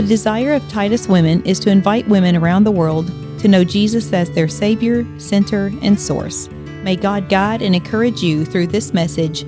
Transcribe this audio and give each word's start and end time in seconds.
The 0.00 0.06
desire 0.06 0.54
of 0.54 0.66
Titus 0.66 1.06
Women 1.08 1.44
is 1.44 1.60
to 1.60 1.70
invite 1.70 2.08
women 2.08 2.34
around 2.34 2.64
the 2.64 2.70
world 2.70 3.08
to 3.40 3.48
know 3.48 3.64
Jesus 3.64 4.10
as 4.14 4.30
their 4.30 4.48
Savior, 4.48 5.04
Center, 5.20 5.70
and 5.82 6.00
Source. 6.00 6.48
May 6.82 6.96
God 6.96 7.28
guide 7.28 7.60
and 7.60 7.74
encourage 7.74 8.22
you 8.22 8.46
through 8.46 8.68
this 8.68 8.94
message. 8.94 9.44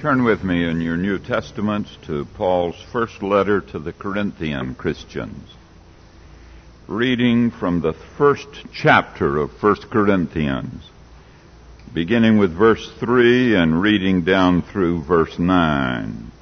Turn 0.00 0.24
with 0.24 0.42
me 0.42 0.68
in 0.68 0.80
your 0.80 0.96
New 0.96 1.20
Testaments 1.20 1.98
to 2.06 2.24
Paul's 2.34 2.74
first 2.90 3.22
letter 3.22 3.60
to 3.60 3.78
the 3.78 3.92
Corinthian 3.92 4.74
Christians. 4.74 5.48
Reading 6.88 7.52
from 7.52 7.80
the 7.80 7.92
first 7.92 8.48
chapter 8.72 9.38
of 9.38 9.62
1 9.62 9.76
Corinthians, 9.82 10.90
beginning 11.94 12.38
with 12.38 12.50
verse 12.52 12.90
3 12.98 13.54
and 13.54 13.80
reading 13.80 14.22
down 14.22 14.62
through 14.62 15.02
verse 15.02 15.38
9. 15.38 16.32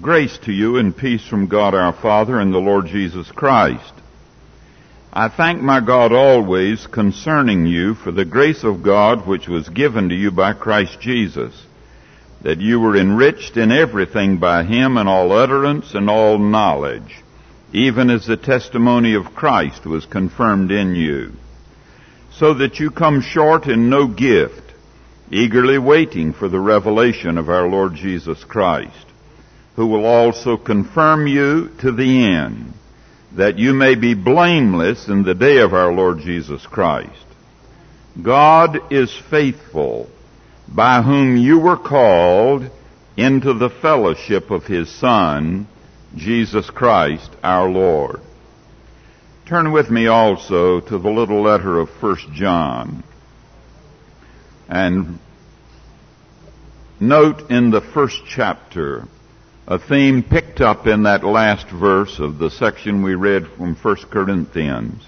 Grace 0.00 0.36
to 0.38 0.52
you 0.52 0.78
and 0.78 0.96
peace 0.96 1.24
from 1.28 1.46
God 1.46 1.74
our 1.74 1.92
Father 1.92 2.40
and 2.40 2.52
the 2.52 2.58
Lord 2.58 2.86
Jesus 2.86 3.30
Christ. 3.30 3.92
I 5.12 5.28
thank 5.28 5.60
my 5.60 5.80
God 5.80 6.12
always 6.12 6.86
concerning 6.86 7.66
you 7.66 7.94
for 7.94 8.10
the 8.10 8.24
grace 8.24 8.64
of 8.64 8.82
God 8.82 9.26
which 9.28 9.46
was 9.48 9.68
given 9.68 10.08
to 10.08 10.14
you 10.14 10.30
by 10.30 10.54
Christ 10.54 10.98
Jesus, 11.00 11.66
that 12.40 12.60
you 12.60 12.80
were 12.80 12.96
enriched 12.96 13.56
in 13.56 13.70
everything 13.70 14.38
by 14.38 14.64
him 14.64 14.96
in 14.96 15.06
all 15.06 15.30
utterance 15.30 15.94
and 15.94 16.08
all 16.08 16.38
knowledge, 16.38 17.22
even 17.72 18.08
as 18.08 18.26
the 18.26 18.38
testimony 18.38 19.14
of 19.14 19.34
Christ 19.34 19.84
was 19.84 20.06
confirmed 20.06 20.72
in 20.72 20.96
you, 20.96 21.32
so 22.32 22.54
that 22.54 22.80
you 22.80 22.90
come 22.90 23.20
short 23.20 23.66
in 23.66 23.90
no 23.90 24.08
gift, 24.08 24.72
eagerly 25.30 25.78
waiting 25.78 26.32
for 26.32 26.48
the 26.48 26.60
revelation 26.60 27.36
of 27.36 27.48
our 27.50 27.68
Lord 27.68 27.94
Jesus 27.94 28.42
Christ 28.42 29.11
who 29.76 29.86
will 29.86 30.04
also 30.04 30.56
confirm 30.56 31.26
you 31.26 31.70
to 31.80 31.92
the 31.92 32.26
end, 32.26 32.72
that 33.32 33.58
you 33.58 33.72
may 33.72 33.94
be 33.94 34.14
blameless 34.14 35.08
in 35.08 35.22
the 35.22 35.34
day 35.34 35.58
of 35.58 35.72
our 35.72 35.92
Lord 35.92 36.18
Jesus 36.20 36.66
Christ. 36.66 37.24
God 38.20 38.92
is 38.92 39.14
faithful, 39.30 40.10
by 40.68 41.00
whom 41.00 41.36
you 41.36 41.58
were 41.58 41.78
called 41.78 42.70
into 43.16 43.54
the 43.54 43.70
fellowship 43.70 44.50
of 44.50 44.66
His 44.66 44.90
Son, 44.90 45.66
Jesus 46.14 46.68
Christ 46.68 47.30
our 47.42 47.70
Lord. 47.70 48.20
Turn 49.46 49.72
with 49.72 49.90
me 49.90 50.06
also 50.06 50.80
to 50.80 50.98
the 50.98 51.10
little 51.10 51.42
letter 51.42 51.78
of 51.78 51.90
First 52.00 52.30
John. 52.32 53.02
And 54.68 55.18
note 57.00 57.50
in 57.50 57.70
the 57.70 57.80
first 57.80 58.22
chapter, 58.26 59.06
a 59.66 59.78
theme 59.78 60.24
picked 60.24 60.60
up 60.60 60.86
in 60.88 61.04
that 61.04 61.22
last 61.22 61.68
verse 61.68 62.18
of 62.18 62.38
the 62.38 62.50
section 62.50 63.02
we 63.02 63.14
read 63.14 63.46
from 63.56 63.76
1 63.76 63.96
Corinthians, 64.10 65.04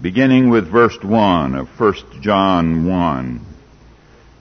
beginning 0.00 0.50
with 0.50 0.70
verse 0.70 0.96
1 1.02 1.56
of 1.56 1.68
1 1.68 1.94
John 2.20 2.86
1. 2.86 3.46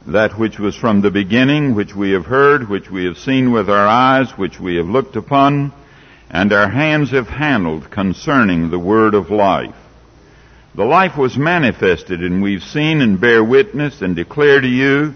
That 0.07 0.37
which 0.37 0.59
was 0.59 0.75
from 0.75 1.01
the 1.01 1.09
beginning, 1.09 1.73
which 1.73 1.95
we 1.95 2.11
have 2.11 2.25
heard, 2.25 2.69
which 2.69 2.91
we 2.91 3.05
have 3.05 3.17
seen 3.17 3.51
with 3.51 3.67
our 3.67 3.87
eyes, 3.87 4.29
which 4.37 4.59
we 4.59 4.75
have 4.75 4.85
looked 4.85 5.15
upon, 5.15 5.73
and 6.29 6.53
our 6.53 6.69
hands 6.69 7.09
have 7.09 7.27
handled 7.27 7.89
concerning 7.89 8.69
the 8.69 8.79
word 8.79 9.15
of 9.15 9.31
life. 9.31 9.75
The 10.75 10.85
life 10.85 11.17
was 11.17 11.35
manifested, 11.35 12.21
and 12.21 12.43
we've 12.43 12.61
seen 12.61 13.01
and 13.01 13.19
bear 13.19 13.43
witness 13.43 14.01
and 14.01 14.15
declare 14.15 14.61
to 14.61 14.67
you 14.67 15.15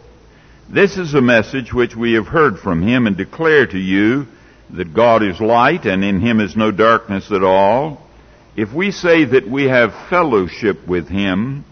This 0.73 0.95
is 0.95 1.13
a 1.13 1.21
message 1.21 1.73
which 1.73 1.97
we 1.97 2.13
have 2.13 2.27
heard 2.27 2.57
from 2.57 2.81
him 2.81 3.05
and 3.05 3.17
declare 3.17 3.67
to 3.67 3.77
you 3.77 4.27
that 4.69 4.93
God 4.93 5.21
is 5.21 5.41
light 5.41 5.83
and 5.85 6.01
in 6.01 6.21
him 6.21 6.39
is 6.39 6.55
no 6.55 6.71
darkness 6.71 7.29
at 7.29 7.43
all. 7.43 8.01
If 8.55 8.71
we 8.71 8.91
say 8.91 9.25
that 9.25 9.49
we 9.49 9.65
have 9.65 10.07
fellowship 10.09 10.87
with 10.87 11.09
him 11.09 11.65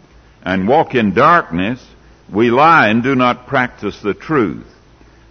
and 0.43 0.67
walk 0.67 0.95
in 0.95 1.13
darkness, 1.13 1.81
we 2.29 2.51
lie 2.51 2.89
and 2.89 3.01
do 3.01 3.15
not 3.15 3.47
practice 3.47 4.01
the 4.01 4.13
truth. 4.13 4.67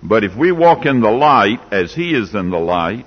But 0.02 0.24
if 0.24 0.34
we 0.34 0.50
walk 0.50 0.86
in 0.86 1.02
the 1.02 1.10
light 1.10 1.60
as 1.70 1.94
he 1.94 2.14
is 2.14 2.34
in 2.34 2.48
the 2.48 2.58
light, 2.58 3.04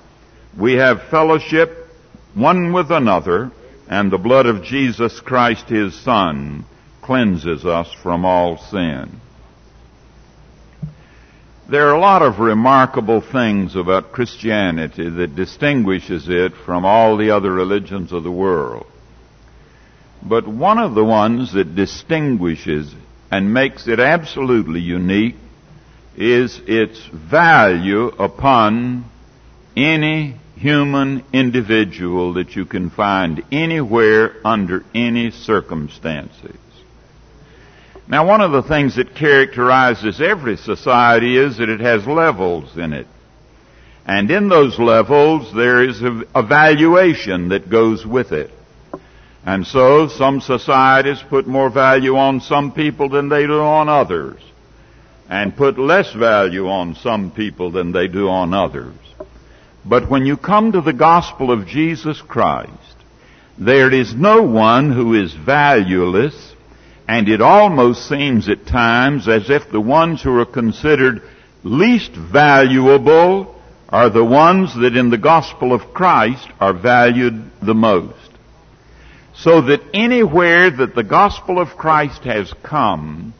we 0.55 0.73
have 0.73 1.09
fellowship 1.09 1.87
one 2.35 2.71
with 2.71 2.91
another, 2.91 3.49
and 3.89 4.11
the 4.11 4.19
blood 4.19 4.45
of 4.45 4.63
Jesus 4.63 5.21
Christ 5.21 5.69
his 5.69 5.99
Son 5.99 6.65
cleanses 7.01 7.65
us 7.65 7.91
from 8.03 8.25
all 8.25 8.59
sin. 8.59 9.21
There 11.71 11.87
are 11.87 11.95
a 11.95 12.01
lot 12.01 12.21
of 12.21 12.39
remarkable 12.39 13.21
things 13.21 13.77
about 13.77 14.11
Christianity 14.11 15.09
that 15.09 15.37
distinguishes 15.37 16.27
it 16.27 16.51
from 16.65 16.83
all 16.83 17.15
the 17.15 17.31
other 17.31 17.49
religions 17.49 18.11
of 18.11 18.23
the 18.23 18.31
world. 18.31 18.85
But 20.21 20.45
one 20.45 20.79
of 20.79 20.95
the 20.95 21.05
ones 21.05 21.53
that 21.53 21.73
distinguishes 21.73 22.93
and 23.31 23.53
makes 23.53 23.87
it 23.87 24.01
absolutely 24.01 24.81
unique 24.81 25.37
is 26.17 26.59
its 26.67 26.99
value 27.05 28.07
upon 28.07 29.05
any 29.77 30.35
human 30.57 31.23
individual 31.31 32.33
that 32.33 32.53
you 32.53 32.65
can 32.65 32.89
find 32.89 33.45
anywhere 33.49 34.35
under 34.43 34.83
any 34.93 35.31
circumstances. 35.31 36.57
Now, 38.11 38.27
one 38.27 38.41
of 38.41 38.51
the 38.51 38.61
things 38.61 38.97
that 38.97 39.15
characterizes 39.15 40.19
every 40.19 40.57
society 40.57 41.37
is 41.37 41.59
that 41.59 41.69
it 41.69 41.79
has 41.79 42.05
levels 42.05 42.75
in 42.75 42.91
it. 42.91 43.07
And 44.05 44.29
in 44.29 44.49
those 44.49 44.77
levels, 44.77 45.53
there 45.55 45.81
is 45.87 46.01
a 46.35 46.43
valuation 46.43 47.47
that 47.49 47.69
goes 47.69 48.05
with 48.05 48.33
it. 48.33 48.51
And 49.45 49.65
so, 49.65 50.09
some 50.09 50.41
societies 50.41 51.23
put 51.29 51.47
more 51.47 51.69
value 51.69 52.17
on 52.17 52.41
some 52.41 52.73
people 52.73 53.07
than 53.07 53.29
they 53.29 53.47
do 53.47 53.61
on 53.61 53.87
others. 53.87 54.41
And 55.29 55.55
put 55.55 55.79
less 55.79 56.11
value 56.13 56.67
on 56.67 56.95
some 56.95 57.31
people 57.31 57.71
than 57.71 57.93
they 57.93 58.09
do 58.09 58.27
on 58.27 58.53
others. 58.53 58.93
But 59.85 60.09
when 60.09 60.25
you 60.25 60.35
come 60.35 60.73
to 60.73 60.81
the 60.81 60.91
gospel 60.91 61.49
of 61.49 61.65
Jesus 61.65 62.21
Christ, 62.21 62.97
there 63.57 63.89
is 63.89 64.13
no 64.13 64.43
one 64.43 64.91
who 64.91 65.13
is 65.13 65.33
valueless 65.33 66.51
and 67.11 67.27
it 67.27 67.41
almost 67.41 68.07
seems 68.07 68.47
at 68.47 68.65
times 68.65 69.27
as 69.27 69.49
if 69.49 69.69
the 69.69 69.81
ones 69.81 70.21
who 70.21 70.39
are 70.39 70.45
considered 70.45 71.21
least 71.61 72.13
valuable 72.13 73.61
are 73.89 74.09
the 74.09 74.23
ones 74.23 74.73
that 74.75 74.95
in 74.95 75.09
the 75.09 75.17
gospel 75.17 75.73
of 75.73 75.93
Christ 75.93 76.47
are 76.61 76.71
valued 76.71 77.51
the 77.61 77.73
most. 77.73 78.29
So 79.35 79.59
that 79.63 79.81
anywhere 79.93 80.71
that 80.71 80.95
the 80.95 81.03
gospel 81.03 81.59
of 81.59 81.75
Christ 81.75 82.23
has 82.23 82.53
come, 82.63 83.33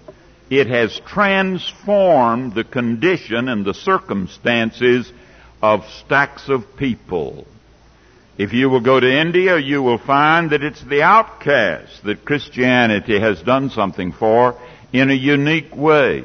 it 0.49 0.67
has 0.67 0.99
transformed 1.07 2.53
the 2.53 2.65
condition 2.65 3.47
and 3.47 3.63
the 3.63 3.73
circumstances 3.73 5.09
of 5.61 5.85
stacks 6.05 6.49
of 6.49 6.75
people. 6.75 7.47
If 8.41 8.53
you 8.53 8.71
will 8.71 8.81
go 8.81 8.99
to 8.99 9.21
India, 9.21 9.59
you 9.59 9.83
will 9.83 9.99
find 9.99 10.49
that 10.49 10.63
it's 10.63 10.83
the 10.83 11.03
outcasts 11.03 11.99
that 12.05 12.25
Christianity 12.25 13.19
has 13.19 13.39
done 13.43 13.69
something 13.69 14.13
for 14.13 14.59
in 14.91 15.11
a 15.11 15.13
unique 15.13 15.75
way. 15.75 16.23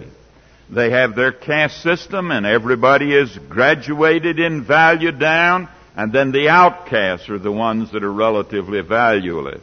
They 0.71 0.91
have 0.93 1.15
their 1.15 1.33
caste 1.33 1.83
system 1.83 2.31
and 2.31 2.47
everybody 2.47 3.15
is 3.15 3.37
graduated 3.51 4.41
in 4.41 4.65
value 4.65 5.13
down 5.13 5.69
and 5.95 6.11
then 6.11 6.33
the 6.33 6.49
outcasts 6.49 7.29
are 7.29 7.39
the 7.39 7.53
ones 7.53 7.93
that 7.93 8.03
are 8.03 8.11
relatively 8.11 8.81
valueless. 8.81 9.63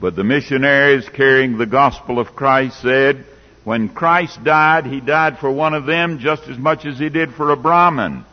But 0.00 0.14
the 0.14 0.22
missionaries 0.22 1.08
carrying 1.08 1.58
the 1.58 1.66
gospel 1.66 2.20
of 2.20 2.36
Christ 2.36 2.80
said, 2.80 3.24
when 3.64 3.88
Christ 3.88 4.44
died, 4.44 4.86
He 4.86 5.00
died 5.00 5.40
for 5.40 5.50
one 5.50 5.74
of 5.74 5.84
them 5.84 6.20
just 6.20 6.44
as 6.44 6.58
much 6.58 6.86
as 6.86 7.00
He 7.00 7.08
did 7.08 7.34
for 7.34 7.50
a 7.50 7.56
Brahmin. 7.56 8.24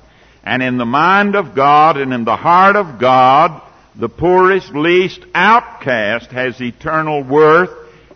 And 0.43 0.61
in 0.61 0.77
the 0.77 0.85
mind 0.85 1.35
of 1.35 1.55
God 1.55 1.97
and 1.97 2.13
in 2.13 2.25
the 2.25 2.35
heart 2.35 2.75
of 2.75 2.99
God, 2.99 3.61
the 3.95 4.09
poorest, 4.09 4.73
least 4.73 5.21
outcast 5.33 6.31
has 6.31 6.59
eternal 6.59 7.23
worth, 7.23 7.69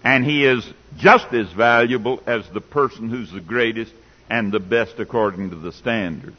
and 0.03 0.25
he 0.25 0.45
is 0.45 0.67
just 0.97 1.33
as 1.33 1.51
valuable 1.51 2.21
as 2.25 2.43
the 2.49 2.61
person 2.61 3.09
who's 3.09 3.31
the 3.31 3.39
greatest 3.39 3.93
and 4.29 4.51
the 4.51 4.59
best 4.59 4.99
according 4.99 5.51
to 5.51 5.55
the 5.55 5.71
standards. 5.71 6.35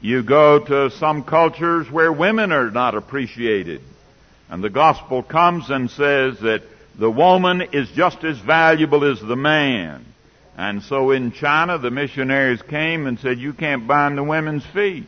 You 0.00 0.24
go 0.24 0.58
to 0.58 0.90
some 0.90 1.22
cultures 1.22 1.88
where 1.90 2.12
women 2.12 2.50
are 2.50 2.70
not 2.70 2.96
appreciated. 2.96 3.82
And 4.50 4.62
the 4.62 4.70
gospel 4.70 5.22
comes 5.22 5.70
and 5.70 5.90
says 5.90 6.40
that 6.40 6.62
the 6.98 7.10
woman 7.10 7.62
is 7.72 7.88
just 7.90 8.24
as 8.24 8.38
valuable 8.38 9.10
as 9.10 9.20
the 9.20 9.36
man. 9.36 10.04
And 10.56 10.82
so 10.82 11.10
in 11.10 11.32
China, 11.32 11.78
the 11.78 11.90
missionaries 11.90 12.60
came 12.62 13.06
and 13.06 13.18
said, 13.18 13.38
you 13.38 13.52
can't 13.52 13.86
bind 13.86 14.18
the 14.18 14.22
women's 14.22 14.66
feet. 14.66 15.06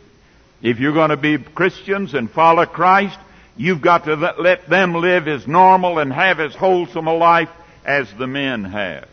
If 0.62 0.78
you're 0.78 0.94
going 0.94 1.10
to 1.10 1.16
be 1.16 1.36
Christians 1.38 2.14
and 2.14 2.30
follow 2.30 2.64
Christ, 2.64 3.18
you've 3.56 3.82
got 3.82 4.04
to 4.04 4.14
let 4.14 4.68
them 4.68 4.94
live 4.94 5.28
as 5.28 5.46
normal 5.46 5.98
and 5.98 6.12
have 6.12 6.40
as 6.40 6.54
wholesome 6.54 7.06
a 7.06 7.14
life 7.14 7.50
as 7.84 8.08
the 8.18 8.26
men 8.26 8.64
have. 8.64 9.08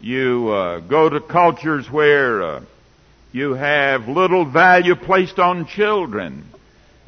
You 0.00 0.50
uh, 0.50 0.80
go 0.80 1.08
to 1.08 1.20
cultures 1.20 1.90
where 1.90 2.42
uh, 2.42 2.64
you 3.32 3.54
have 3.54 4.08
little 4.08 4.44
value 4.44 4.96
placed 4.96 5.38
on 5.38 5.66
children. 5.66 6.44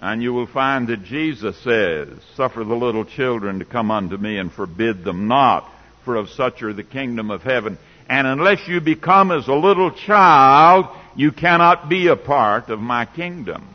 And 0.01 0.21
you 0.21 0.33
will 0.33 0.49
find 0.49 0.89
that 0.89 1.05
Jesus 1.05 1.57
says, 1.63 2.09
Suffer 2.35 2.65
the 2.65 2.75
little 2.75 3.05
children 3.05 3.61
to 3.61 3.65
come 3.65 3.91
unto 3.91 4.17
me 4.17 4.37
and 4.37 4.53
forbid 4.53 5.05
them 5.05 5.29
not, 5.29 5.71
for 6.05 6.17
of 6.17 6.29
such 6.31 6.63
are 6.63 6.73
the 6.73 6.83
kingdom 6.83 7.31
of 7.31 7.43
heaven. 7.43 7.79
And 8.13 8.27
unless 8.27 8.69
you 8.69 8.83
become 8.83 9.33
as 9.33 9.49
a 9.49 9.55
little 9.55 9.91
child, 9.91 10.85
you 11.17 11.33
cannot 11.33 11.89
be 11.89 12.09
a 12.09 12.15
part 12.17 12.69
of 12.69 12.79
my 12.79 13.07
kingdom. 13.07 13.75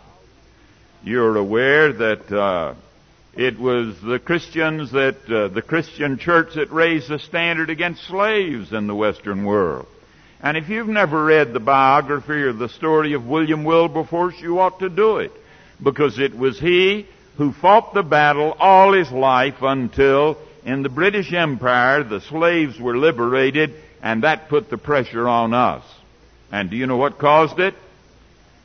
You're 1.04 1.38
aware 1.38 1.92
that 1.92 2.32
uh, 2.32 2.76
it 3.34 3.58
was 3.58 4.00
the 4.00 4.20
Christians 4.20 4.92
that, 4.92 5.16
uh, 5.28 5.48
the 5.48 5.64
Christian 5.64 6.20
church 6.20 6.54
that 6.54 6.72
raised 6.72 7.10
the 7.10 7.18
standard 7.18 7.72
against 7.72 8.06
slaves 8.06 8.74
in 8.74 8.86
the 8.86 8.94
Western 8.94 9.44
world. 9.44 9.88
And 10.40 10.56
if 10.56 10.70
you've 10.70 10.88
never 10.88 11.26
read 11.26 11.52
the 11.52 11.60
biography 11.60 12.44
or 12.44 12.54
the 12.54 12.70
story 12.70 13.14
of 13.14 13.26
William 13.26 13.64
Wilberforce, 13.64 14.36
you 14.40 14.60
ought 14.60 14.82
to 14.82 14.90
do 14.90 15.18
it 15.18 15.32
because 15.84 16.20
it 16.20 16.38
was 16.38 16.60
he 16.60 17.08
who 17.38 17.54
fought 17.54 17.96
the 17.96 18.04
battle 18.04 18.56
all 18.60 18.94
his 18.94 19.12
life 19.12 19.64
until 19.64 20.38
in 20.64 20.84
the 20.84 20.90
British 20.90 21.34
Empire 21.34 22.04
the 22.04 22.22
slaves 22.22 22.80
were 22.80 23.00
liberated 23.00 23.74
and 24.08 24.24
that 24.24 24.48
put 24.48 24.70
the 24.70 24.78
pressure 24.78 25.28
on 25.28 25.54
us. 25.54 25.84
And 26.50 26.70
do 26.70 26.78
you 26.78 26.88
know 26.88 26.96
what 26.96 27.20
caused 27.20 27.60
it? 27.60 27.74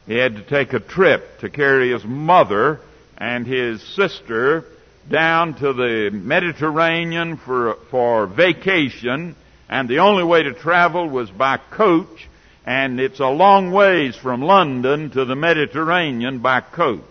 He 0.07 0.15
had 0.15 0.37
to 0.37 0.43
take 0.45 0.73
a 0.73 0.79
trip 0.79 1.41
to 1.41 1.51
carry 1.51 1.91
his 1.91 2.05
mother 2.05 2.79
and 3.19 3.45
his 3.45 3.83
sister 3.97 4.65
down 5.11 5.55
to 5.55 5.73
the 5.73 6.11
Mediterranean 6.13 7.39
for, 7.39 7.77
for 7.91 8.29
vacation 8.29 9.35
and 9.69 9.89
the 9.89 9.99
only 9.99 10.23
way 10.23 10.45
to 10.45 10.55
travel 10.55 11.09
was 11.09 11.29
by 11.29 11.57
coach 11.57 12.29
and 12.65 13.01
it's 13.01 13.19
a 13.19 13.27
long 13.27 13.73
ways 13.73 14.15
from 14.15 14.43
London 14.43 15.11
to 15.11 15.25
the 15.25 15.35
Mediterranean 15.35 16.39
by 16.39 16.61
coach. 16.61 17.03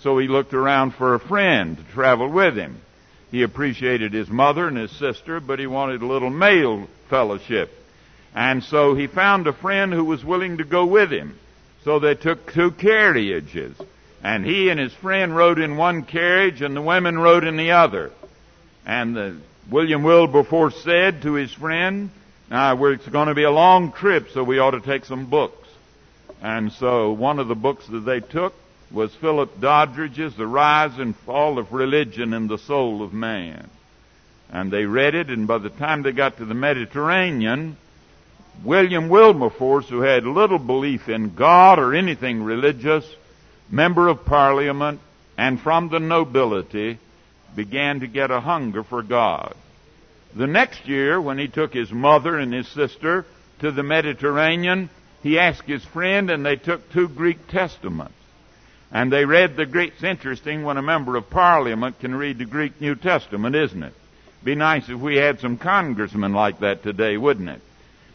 So 0.00 0.18
he 0.18 0.26
looked 0.26 0.54
around 0.54 0.94
for 0.94 1.14
a 1.14 1.20
friend 1.20 1.76
to 1.76 1.84
travel 1.94 2.28
with 2.28 2.56
him. 2.56 2.80
He 3.30 3.44
appreciated 3.44 4.12
his 4.12 4.28
mother 4.28 4.66
and 4.66 4.76
his 4.76 4.90
sister, 4.98 5.38
but 5.38 5.60
he 5.60 5.68
wanted 5.68 6.02
a 6.02 6.06
little 6.06 6.30
male 6.30 6.88
fellowship. 7.08 7.70
And 8.34 8.62
so 8.62 8.94
he 8.94 9.06
found 9.06 9.46
a 9.46 9.52
friend 9.52 9.92
who 9.92 10.04
was 10.04 10.24
willing 10.24 10.58
to 10.58 10.64
go 10.64 10.86
with 10.86 11.10
him. 11.10 11.38
So 11.84 11.98
they 11.98 12.14
took 12.14 12.52
two 12.52 12.70
carriages. 12.70 13.76
And 14.22 14.44
he 14.44 14.68
and 14.68 14.78
his 14.78 14.92
friend 14.94 15.34
rode 15.36 15.58
in 15.58 15.76
one 15.76 16.04
carriage 16.04 16.60
and 16.62 16.76
the 16.76 16.82
women 16.82 17.18
rode 17.18 17.44
in 17.44 17.56
the 17.56 17.72
other. 17.72 18.10
And 18.84 19.16
the, 19.16 19.40
William 19.70 20.02
Wilberforce 20.02 20.82
said 20.82 21.22
to 21.22 21.34
his 21.34 21.52
friend, 21.52 22.10
now, 22.50 22.82
it's 22.86 23.06
going 23.06 23.28
to 23.28 23.34
be 23.34 23.42
a 23.42 23.50
long 23.50 23.92
trip, 23.92 24.30
so 24.32 24.42
we 24.42 24.58
ought 24.58 24.70
to 24.70 24.80
take 24.80 25.04
some 25.04 25.28
books. 25.28 25.68
And 26.40 26.72
so 26.72 27.12
one 27.12 27.38
of 27.38 27.48
the 27.48 27.54
books 27.54 27.86
that 27.88 28.00
they 28.00 28.20
took 28.20 28.54
was 28.90 29.14
Philip 29.16 29.60
Doddridge's 29.60 30.34
The 30.34 30.46
Rise 30.46 30.98
and 30.98 31.14
Fall 31.14 31.58
of 31.58 31.72
Religion 31.72 32.32
in 32.32 32.48
the 32.48 32.56
Soul 32.56 33.02
of 33.02 33.12
Man. 33.12 33.68
And 34.50 34.70
they 34.70 34.84
read 34.84 35.14
it, 35.14 35.28
and 35.28 35.46
by 35.46 35.58
the 35.58 35.70
time 35.70 36.02
they 36.02 36.12
got 36.12 36.38
to 36.38 36.44
the 36.44 36.54
Mediterranean, 36.54 37.76
William 38.64 39.08
Wilberforce, 39.08 39.88
who 39.88 40.00
had 40.00 40.24
little 40.24 40.58
belief 40.58 41.08
in 41.08 41.34
God 41.34 41.78
or 41.78 41.94
anything 41.94 42.42
religious, 42.42 43.04
member 43.70 44.08
of 44.08 44.24
parliament, 44.24 45.00
and 45.36 45.60
from 45.60 45.90
the 45.90 46.00
nobility, 46.00 46.98
began 47.54 48.00
to 48.00 48.06
get 48.06 48.30
a 48.30 48.40
hunger 48.40 48.82
for 48.82 49.02
God. 49.02 49.54
The 50.34 50.46
next 50.46 50.86
year, 50.88 51.20
when 51.20 51.38
he 51.38 51.48
took 51.48 51.72
his 51.72 51.90
mother 51.92 52.38
and 52.38 52.52
his 52.52 52.68
sister 52.68 53.26
to 53.60 53.70
the 53.70 53.82
Mediterranean, 53.82 54.90
he 55.22 55.38
asked 55.38 55.66
his 55.66 55.84
friend 55.84 56.30
and 56.30 56.44
they 56.44 56.56
took 56.56 56.90
two 56.92 57.08
Greek 57.08 57.48
testaments. 57.48 58.14
And 58.90 59.12
they 59.12 59.24
read 59.24 59.56
the 59.56 59.66
Greek. 59.66 59.94
It's 59.94 60.04
interesting 60.04 60.64
when 60.64 60.78
a 60.78 60.82
member 60.82 61.16
of 61.16 61.28
parliament 61.28 62.00
can 62.00 62.14
read 62.14 62.38
the 62.38 62.46
Greek 62.46 62.80
New 62.80 62.94
Testament, 62.94 63.54
isn't 63.54 63.82
it? 63.82 63.94
Be 64.44 64.54
nice 64.54 64.88
if 64.88 64.98
we 64.98 65.16
had 65.16 65.40
some 65.40 65.58
congressmen 65.58 66.32
like 66.32 66.60
that 66.60 66.82
today, 66.82 67.16
wouldn't 67.16 67.48
it? 67.48 67.60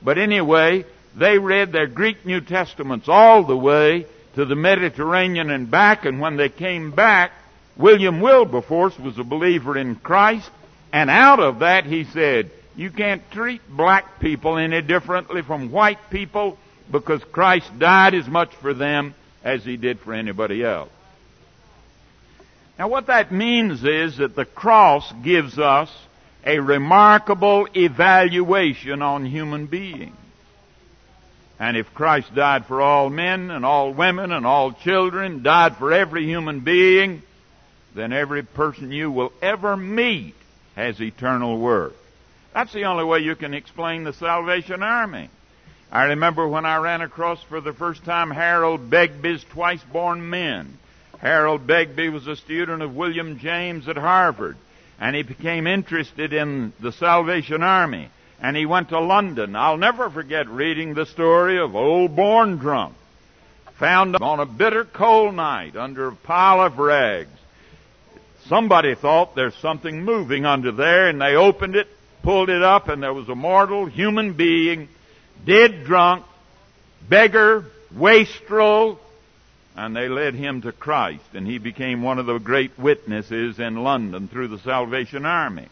But 0.01 0.17
anyway, 0.17 0.85
they 1.15 1.37
read 1.37 1.71
their 1.71 1.87
Greek 1.87 2.25
New 2.25 2.41
Testaments 2.41 3.07
all 3.07 3.43
the 3.43 3.57
way 3.57 4.05
to 4.35 4.45
the 4.45 4.55
Mediterranean 4.55 5.49
and 5.49 5.69
back, 5.69 6.05
and 6.05 6.19
when 6.19 6.37
they 6.37 6.49
came 6.49 6.91
back, 6.91 7.31
William 7.77 8.21
Wilberforce 8.21 8.97
was 8.97 9.17
a 9.17 9.23
believer 9.23 9.77
in 9.77 9.95
Christ, 9.95 10.49
and 10.91 11.09
out 11.09 11.39
of 11.39 11.59
that 11.59 11.85
he 11.85 12.03
said, 12.05 12.51
you 12.75 12.89
can't 12.89 13.29
treat 13.31 13.61
black 13.69 14.19
people 14.19 14.57
any 14.57 14.81
differently 14.81 15.41
from 15.43 15.71
white 15.71 16.09
people 16.09 16.57
because 16.91 17.23
Christ 17.25 17.67
died 17.77 18.15
as 18.15 18.27
much 18.27 18.53
for 18.55 18.73
them 18.73 19.13
as 19.43 19.63
he 19.63 19.77
did 19.77 19.99
for 19.99 20.13
anybody 20.13 20.63
else. 20.63 20.89
Now 22.79 22.87
what 22.87 23.07
that 23.07 23.31
means 23.31 23.83
is 23.83 24.17
that 24.17 24.35
the 24.35 24.45
cross 24.45 25.11
gives 25.23 25.59
us 25.59 25.89
a 26.45 26.59
remarkable 26.59 27.67
evaluation 27.75 29.01
on 29.01 29.25
human 29.25 29.65
beings. 29.65 30.15
And 31.59 31.77
if 31.77 31.93
Christ 31.93 32.33
died 32.35 32.65
for 32.65 32.81
all 32.81 33.09
men 33.09 33.49
and 33.51 33.63
all 33.63 33.93
women 33.93 34.31
and 34.31 34.45
all 34.45 34.73
children, 34.73 35.43
died 35.43 35.77
for 35.77 35.93
every 35.93 36.25
human 36.25 36.59
being, 36.61 37.21
then 37.95 38.11
every 38.11 38.43
person 38.43 38.91
you 38.91 39.11
will 39.11 39.31
ever 39.41 39.77
meet 39.77 40.35
has 40.75 40.99
eternal 40.99 41.57
worth. 41.59 41.93
That's 42.53 42.73
the 42.73 42.85
only 42.85 43.03
way 43.03 43.19
you 43.19 43.35
can 43.35 43.53
explain 43.53 44.03
the 44.03 44.13
Salvation 44.13 44.83
Army. 44.83 45.29
I 45.91 46.05
remember 46.05 46.47
when 46.47 46.65
I 46.65 46.77
ran 46.77 47.01
across 47.01 47.41
for 47.43 47.61
the 47.61 47.73
first 47.73 48.03
time 48.03 48.31
Harold 48.31 48.89
Begbie's 48.89 49.43
Twice 49.43 49.83
Born 49.83 50.29
Men. 50.29 50.77
Harold 51.19 51.65
Begbie 51.67 52.09
was 52.09 52.27
a 52.27 52.35
student 52.35 52.81
of 52.81 52.95
William 52.95 53.39
James 53.39 53.87
at 53.87 53.95
Harvard, 53.95 54.57
and 54.99 55.15
he 55.15 55.23
became 55.23 55.67
interested 55.67 56.33
in 56.33 56.73
the 56.79 56.91
Salvation 56.91 57.63
Army, 57.63 58.09
and 58.39 58.55
he 58.55 58.65
went 58.65 58.89
to 58.89 58.99
London. 58.99 59.55
I'll 59.55 59.77
never 59.77 60.09
forget 60.09 60.47
reading 60.47 60.93
the 60.93 61.05
story 61.05 61.59
of 61.59 61.75
old 61.75 62.15
Born 62.15 62.57
Drunk, 62.57 62.95
found 63.75 64.15
on 64.17 64.39
a 64.39 64.45
bitter 64.45 64.85
cold 64.85 65.35
night 65.35 65.75
under 65.75 66.09
a 66.09 66.15
pile 66.15 66.65
of 66.65 66.77
rags. 66.77 67.29
Somebody 68.47 68.95
thought 68.95 69.35
there's 69.35 69.55
something 69.55 70.03
moving 70.03 70.45
under 70.45 70.71
there 70.71 71.07
and 71.07 71.21
they 71.21 71.35
opened 71.35 71.75
it, 71.75 71.87
pulled 72.23 72.49
it 72.49 72.61
up, 72.61 72.89
and 72.89 73.01
there 73.01 73.13
was 73.13 73.29
a 73.29 73.35
mortal 73.35 73.85
human 73.85 74.33
being, 74.33 74.89
dead 75.45 75.85
drunk, 75.85 76.25
beggar, 77.07 77.65
wastrel, 77.95 78.99
and 79.75 79.95
they 79.95 80.07
led 80.07 80.35
him 80.35 80.61
to 80.61 80.71
Christ 80.71 81.23
and 81.33 81.47
he 81.47 81.57
became 81.57 82.03
one 82.03 82.19
of 82.19 82.25
the 82.25 82.37
great 82.37 82.77
witnesses 82.77 83.59
in 83.59 83.83
London 83.83 84.27
through 84.27 84.49
the 84.49 84.59
Salvation 84.59 85.25
Army. 85.25 85.67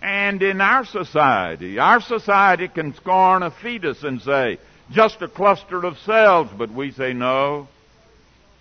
And 0.00 0.42
in 0.42 0.60
our 0.60 0.84
society, 0.84 1.78
our 1.78 2.00
society 2.00 2.68
can 2.68 2.94
scorn 2.94 3.42
a 3.42 3.50
fetus 3.50 4.02
and 4.02 4.20
say, 4.22 4.58
just 4.90 5.20
a 5.22 5.28
cluster 5.28 5.84
of 5.84 5.98
cells, 5.98 6.48
but 6.56 6.70
we 6.70 6.92
say 6.92 7.12
no, 7.12 7.68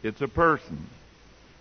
it's 0.01 0.21
a 0.21 0.27
person. 0.27 0.87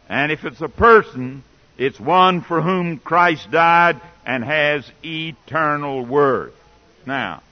And 0.09 0.33
if 0.33 0.45
it's 0.45 0.61
a 0.61 0.69
person, 0.69 1.43
it's 1.77 2.01
one 2.01 2.41
for 2.41 2.63
whom 2.63 2.99
Christ 2.99 3.51
died 3.51 4.01
and 4.25 4.45
has 4.45 4.91
eternal 5.05 6.05
worth. 6.05 6.55
Now, 7.07 7.43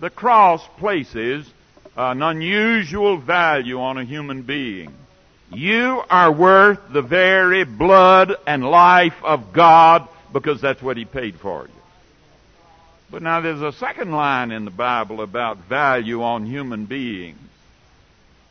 the 0.00 0.10
cross 0.10 0.62
places 0.78 1.48
an 1.96 2.22
unusual 2.22 3.18
value 3.18 3.80
on 3.80 3.98
a 3.98 4.04
human 4.04 4.42
being. 4.42 4.92
You 5.52 6.02
are 6.10 6.32
worth 6.32 6.80
the 6.92 7.02
very 7.02 7.64
blood 7.64 8.36
and 8.46 8.64
life 8.64 9.22
of 9.22 9.52
God 9.52 10.08
because 10.32 10.60
that's 10.60 10.82
what 10.82 10.96
He 10.96 11.04
paid 11.04 11.36
for 11.36 11.64
you. 11.64 11.82
But 13.10 13.22
now 13.22 13.40
there's 13.40 13.62
a 13.62 13.72
second 13.72 14.10
line 14.12 14.50
in 14.50 14.64
the 14.64 14.70
Bible 14.70 15.20
about 15.20 15.58
value 15.68 16.22
on 16.22 16.46
human 16.46 16.86
beings 16.86 17.38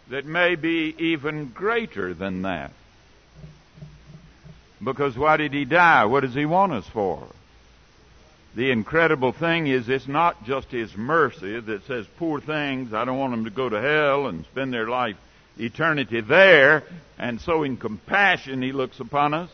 that 0.10 0.26
may 0.26 0.56
be 0.56 0.96
even 0.98 1.50
greater 1.50 2.14
than 2.14 2.44
that. 2.44 2.72
Because 4.82 5.18
why 5.18 5.38
did 5.38 5.54
he 5.54 5.66
die? 5.66 6.06
What 6.06 6.22
does 6.22 6.34
he 6.34 6.46
want 6.46 6.74
us 6.74 6.88
for? 6.88 7.28
The 8.56 8.72
incredible 8.72 9.32
thing 9.32 9.68
is 9.68 9.90
it's 9.90 10.08
not 10.08 10.46
just 10.46 10.70
his 10.70 10.96
mercy 10.96 11.60
that 11.60 11.88
says, 11.88 12.06
poor 12.18 12.40
things, 12.40 12.94
I 12.94 13.04
don't 13.06 13.18
want 13.18 13.32
them 13.32 13.46
to 13.46 13.50
go 13.50 13.68
to 13.68 13.82
hell 13.82 14.28
and 14.28 14.46
spend 14.46 14.72
their 14.72 14.88
life 14.88 15.16
eternity 15.58 16.22
there, 16.22 16.84
and 17.18 17.40
so 17.42 17.64
in 17.64 17.78
compassion 17.78 18.62
he 18.62 18.72
looks 18.72 19.00
upon 19.00 19.34
us. 19.34 19.50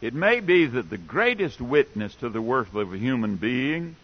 It 0.00 0.14
may 0.14 0.40
be 0.40 0.66
that 0.66 0.88
the 0.88 0.98
greatest 0.98 1.60
witness 1.60 2.14
to 2.16 2.30
the 2.30 2.40
worth 2.40 2.74
of 2.74 2.92
a 2.92 2.98
human 2.98 3.36
being 3.36 3.96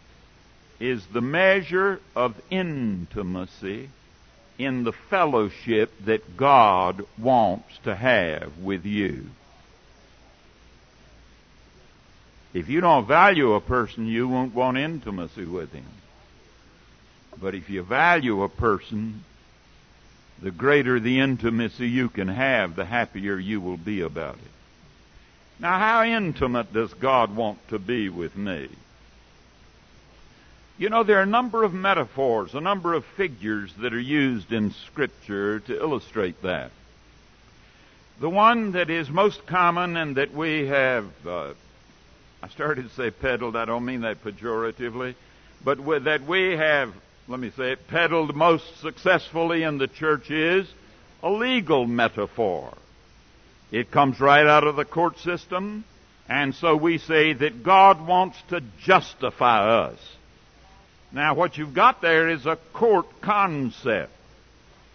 is 0.79 1.05
the 1.07 1.23
measure 1.23 2.01
of 2.15 2.35
intimacy 2.51 3.89
in 4.59 4.85
the 4.85 4.93
fellowship 4.93 5.93
that 6.05 6.37
God 6.37 7.03
wants 7.19 7.79
to 7.85 7.95
have 7.95 8.59
with 8.59 8.85
you. 8.85 9.27
If 12.53 12.69
you 12.69 12.81
don't 12.81 13.07
value 13.07 13.53
a 13.53 13.61
person, 13.61 14.07
you 14.07 14.29
won't 14.29 14.55
want 14.55 14.79
intimacy 14.79 15.45
with 15.45 15.73
him. 15.73 15.85
But 17.41 17.55
if 17.55 17.69
you 17.69 17.83
value 17.83 18.43
a 18.43 18.49
person, 18.49 19.25
the 20.41 20.51
greater 20.51 21.01
the 21.01 21.21
intimacy 21.21 21.89
you 21.89 22.09
can 22.09 22.29
have, 22.29 22.77
the 22.77 22.85
happier 22.85 23.39
you 23.39 23.61
will 23.61 23.77
be 23.77 24.01
about 24.01 24.35
it. 24.35 24.51
Now, 25.59 25.79
how 25.79 26.05
intimate 26.05 26.73
does 26.73 26.93
God 26.95 27.35
want 27.35 27.67
to 27.69 27.79
be 27.79 28.09
with 28.09 28.37
me? 28.37 28.69
You 30.79 30.91
know, 30.91 31.03
there 31.03 31.19
are 31.19 31.23
a 31.23 31.27
number 31.27 31.63
of 31.63 31.73
metaphors, 31.73 32.55
a 32.55 32.61
number 32.61 32.93
of 32.93 33.05
figures 33.17 33.73
that 33.79 33.95
are 33.95 34.01
used 34.01 34.53
in 34.53 34.73
Scripture 34.73 35.61
to 35.61 35.81
illustrate 35.81 36.43
that. 36.43 36.71
The 38.21 38.29
one 38.29 38.73
that 38.73 38.91
is 38.91 39.09
most 39.09 39.47
common 39.47 39.97
and 39.97 40.17
that 40.17 40.35
we 40.35 40.67
have, 40.67 41.07
uh, 41.27 41.55
I 42.43 42.49
started 42.49 42.89
to 42.89 42.95
say 42.95 43.11
peddled, 43.11 43.57
I 43.57 43.65
don't 43.65 43.87
mean 43.87 44.03
that 44.03 44.23
pejoratively, 44.23 45.15
but 45.65 46.05
that 46.05 46.27
we 46.27 46.53
have, 46.53 46.93
let 47.29 47.41
me 47.41 47.51
say 47.57 47.73
it, 47.73 47.89
peddled 47.89 48.37
most 48.37 48.81
successfully 48.81 49.65
in 49.65 49.79
the 49.79 49.89
church 49.89 50.31
is 50.31 50.69
a 51.23 51.31
legal 51.31 51.85
metaphor. 51.87 52.73
It 53.73 53.91
comes 53.91 54.21
right 54.21 54.47
out 54.47 54.65
of 54.65 54.77
the 54.77 54.85
court 54.85 55.19
system, 55.19 55.85
and 56.29 56.55
so 56.55 56.77
we 56.77 56.99
say 56.99 57.33
that 57.33 57.65
God 57.65 58.07
wants 58.07 58.41
to 58.51 58.61
justify 58.81 59.87
us. 59.87 59.99
Now, 61.11 61.35
what 61.35 61.59
you've 61.59 61.75
got 61.75 62.01
there 62.01 62.29
is 62.29 62.47
a 62.47 62.59
court 62.73 63.07
concept. 63.23 64.13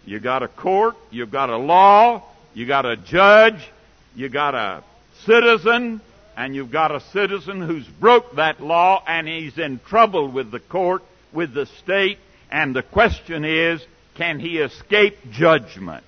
You 0.06 0.18
got 0.18 0.42
a 0.42 0.48
court, 0.48 0.96
you've 1.10 1.30
got 1.30 1.50
a 1.50 1.58
law, 1.58 2.22
you 2.54 2.66
got 2.66 2.86
a 2.86 2.96
judge, 2.96 3.68
you 4.14 4.30
got 4.30 4.54
a 4.54 4.82
citizen, 5.26 6.00
and 6.36 6.54
you've 6.54 6.72
got 6.72 6.94
a 6.94 7.00
citizen 7.12 7.60
who's 7.60 7.86
broke 7.86 8.36
that 8.36 8.60
law 8.62 9.02
and 9.06 9.28
he's 9.28 9.58
in 9.58 9.80
trouble 9.80 10.28
with 10.28 10.50
the 10.50 10.60
court, 10.60 11.02
with 11.32 11.54
the 11.54 11.66
state, 11.66 12.18
and 12.50 12.74
the 12.74 12.82
question 12.82 13.44
is, 13.44 13.84
can 14.16 14.38
he 14.38 14.58
escape 14.58 15.16
judgment? 15.30 16.04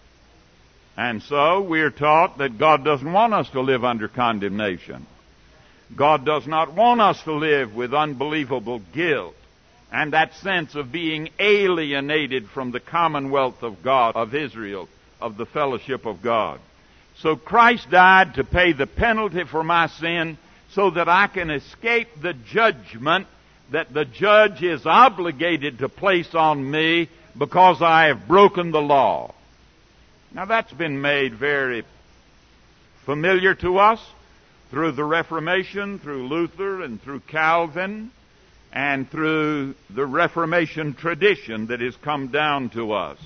And 0.97 1.23
so 1.23 1.63
we're 1.63 1.91
taught 1.91 2.39
that 2.39 2.59
God 2.59 2.85
doesn't 2.85 3.13
want 3.13 3.35
us 3.35 3.49
to 3.51 3.61
live 3.61 3.85
under 3.85 4.09
condemnation. 4.09 5.07
God 5.97 6.25
does 6.25 6.47
not 6.47 6.75
want 6.75 7.01
us 7.01 7.23
to 7.25 7.33
live 7.33 7.75
with 7.75 7.95
unbelievable 7.95 8.81
guilt 8.93 9.35
and 9.93 10.13
that 10.13 10.35
sense 10.35 10.75
of 10.75 10.91
being 10.91 11.29
alienated 11.39 12.49
from 12.49 12.73
the 12.73 12.81
commonwealth 12.81 13.63
of 13.63 13.83
God, 13.83 14.17
of 14.17 14.35
Israel, 14.35 14.89
of 15.21 15.37
the 15.37 15.47
fellowship 15.47 16.05
of 16.05 16.21
God. 16.21 16.59
So 17.19 17.37
Christ 17.37 17.91
died 17.91 18.35
to 18.35 18.45
pay 18.45 18.73
the 18.73 18.89
penalty 18.89 19.45
for 19.45 19.63
my 19.63 19.87
sin 19.87 20.37
so 20.73 20.91
that 20.91 21.09
I 21.09 21.29
can 21.29 21.51
escape 21.51 22.09
the 22.21 22.33
judgment 22.33 23.29
that 23.71 23.93
the 23.93 24.05
judge 24.05 24.63
is 24.63 24.87
obligated 24.87 25.79
to 25.79 25.89
place 25.89 26.35
on 26.35 26.71
me 26.71 27.09
because 27.37 27.83
I 27.83 28.07
have 28.07 28.29
broken 28.29 28.71
the 28.71 28.83
law. 28.83 29.35
Now 30.33 30.45
that's 30.45 30.73
been 30.73 31.01
made 31.01 31.35
very 31.35 31.85
familiar 33.05 33.55
to 33.57 33.79
us 33.79 34.01
through 34.71 34.93
the 34.93 35.05
Reformation, 35.05 35.99
through 35.99 36.27
Luther, 36.27 36.83
and 36.83 37.01
through 37.01 37.21
Calvin, 37.21 38.11
and 38.73 39.09
through 39.09 39.75
the 39.91 40.05
Reformation 40.05 40.95
tradition 40.95 41.69
that 41.69 41.81
has 41.81 41.95
come 41.97 42.29
down 42.29 42.71
to 42.71 42.93
us. 42.93 43.19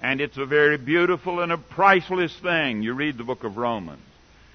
And 0.00 0.20
it's 0.20 0.36
a 0.36 0.46
very 0.46 0.78
beautiful 0.78 1.40
and 1.40 1.50
a 1.50 1.58
priceless 1.58 2.36
thing. 2.40 2.82
You 2.82 2.92
read 2.94 3.18
the 3.18 3.24
book 3.24 3.44
of 3.44 3.56
Romans. 3.56 4.02